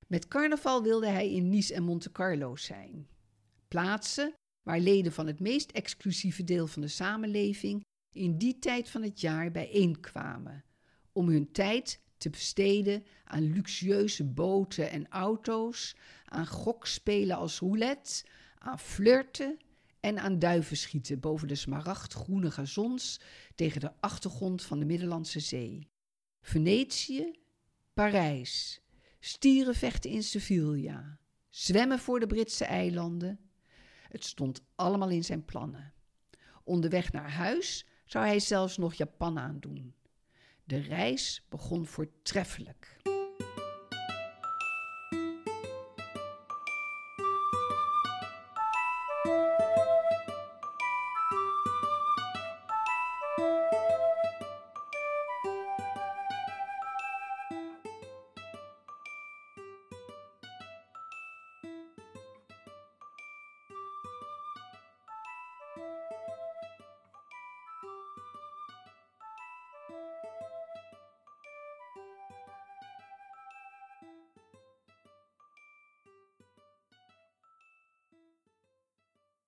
Met 0.07 0.27
carnaval 0.27 0.83
wilde 0.83 1.07
hij 1.07 1.31
in 1.33 1.49
Nice 1.49 1.73
en 1.73 1.83
Monte 1.83 2.11
Carlo 2.11 2.55
zijn. 2.55 3.07
Plaatsen 3.67 4.33
waar 4.63 4.79
leden 4.79 5.11
van 5.11 5.27
het 5.27 5.39
meest 5.39 5.71
exclusieve 5.71 6.43
deel 6.43 6.67
van 6.67 6.81
de 6.81 6.87
samenleving 6.87 7.83
in 8.13 8.37
die 8.37 8.59
tijd 8.59 8.89
van 8.89 9.01
het 9.01 9.21
jaar 9.21 9.51
bijeenkwamen, 9.51 10.63
om 11.11 11.27
hun 11.27 11.51
tijd 11.51 12.01
te 12.17 12.29
besteden 12.29 13.05
aan 13.23 13.53
luxueuze 13.53 14.23
boten 14.23 14.89
en 14.89 15.07
auto's, 15.09 15.95
aan 16.25 16.47
gokspelen 16.47 17.37
als 17.37 17.59
roulette, 17.59 18.25
aan 18.57 18.79
flirten 18.79 19.57
en 19.99 20.19
aan 20.19 20.39
duivenschieten 20.39 21.19
boven 21.19 21.47
de 21.47 21.55
smaragdgroene 21.55 22.51
gazons 22.51 23.19
tegen 23.55 23.81
de 23.81 23.91
achtergrond 23.99 24.63
van 24.63 24.79
de 24.79 24.85
Middellandse 24.85 25.39
Zee. 25.39 25.89
Venetië, 26.41 27.31
Parijs, 27.93 28.81
stierenvechten 29.19 30.09
in 30.09 30.23
Sevilla, 30.23 31.19
zwemmen 31.49 31.99
voor 31.99 32.19
de 32.19 32.27
Britse 32.27 32.65
eilanden. 32.65 33.39
Het 34.07 34.23
stond 34.23 34.61
allemaal 34.75 35.09
in 35.09 35.23
zijn 35.23 35.45
plannen. 35.45 35.93
Onderweg 36.63 37.11
naar 37.11 37.31
huis 37.31 37.85
zou 38.13 38.25
hij 38.25 38.39
zelfs 38.39 38.77
nog 38.77 38.93
Japan 38.93 39.39
aandoen. 39.39 39.93
De 40.63 40.77
reis 40.77 41.45
begon 41.49 41.85
voortreffelijk. 41.85 42.97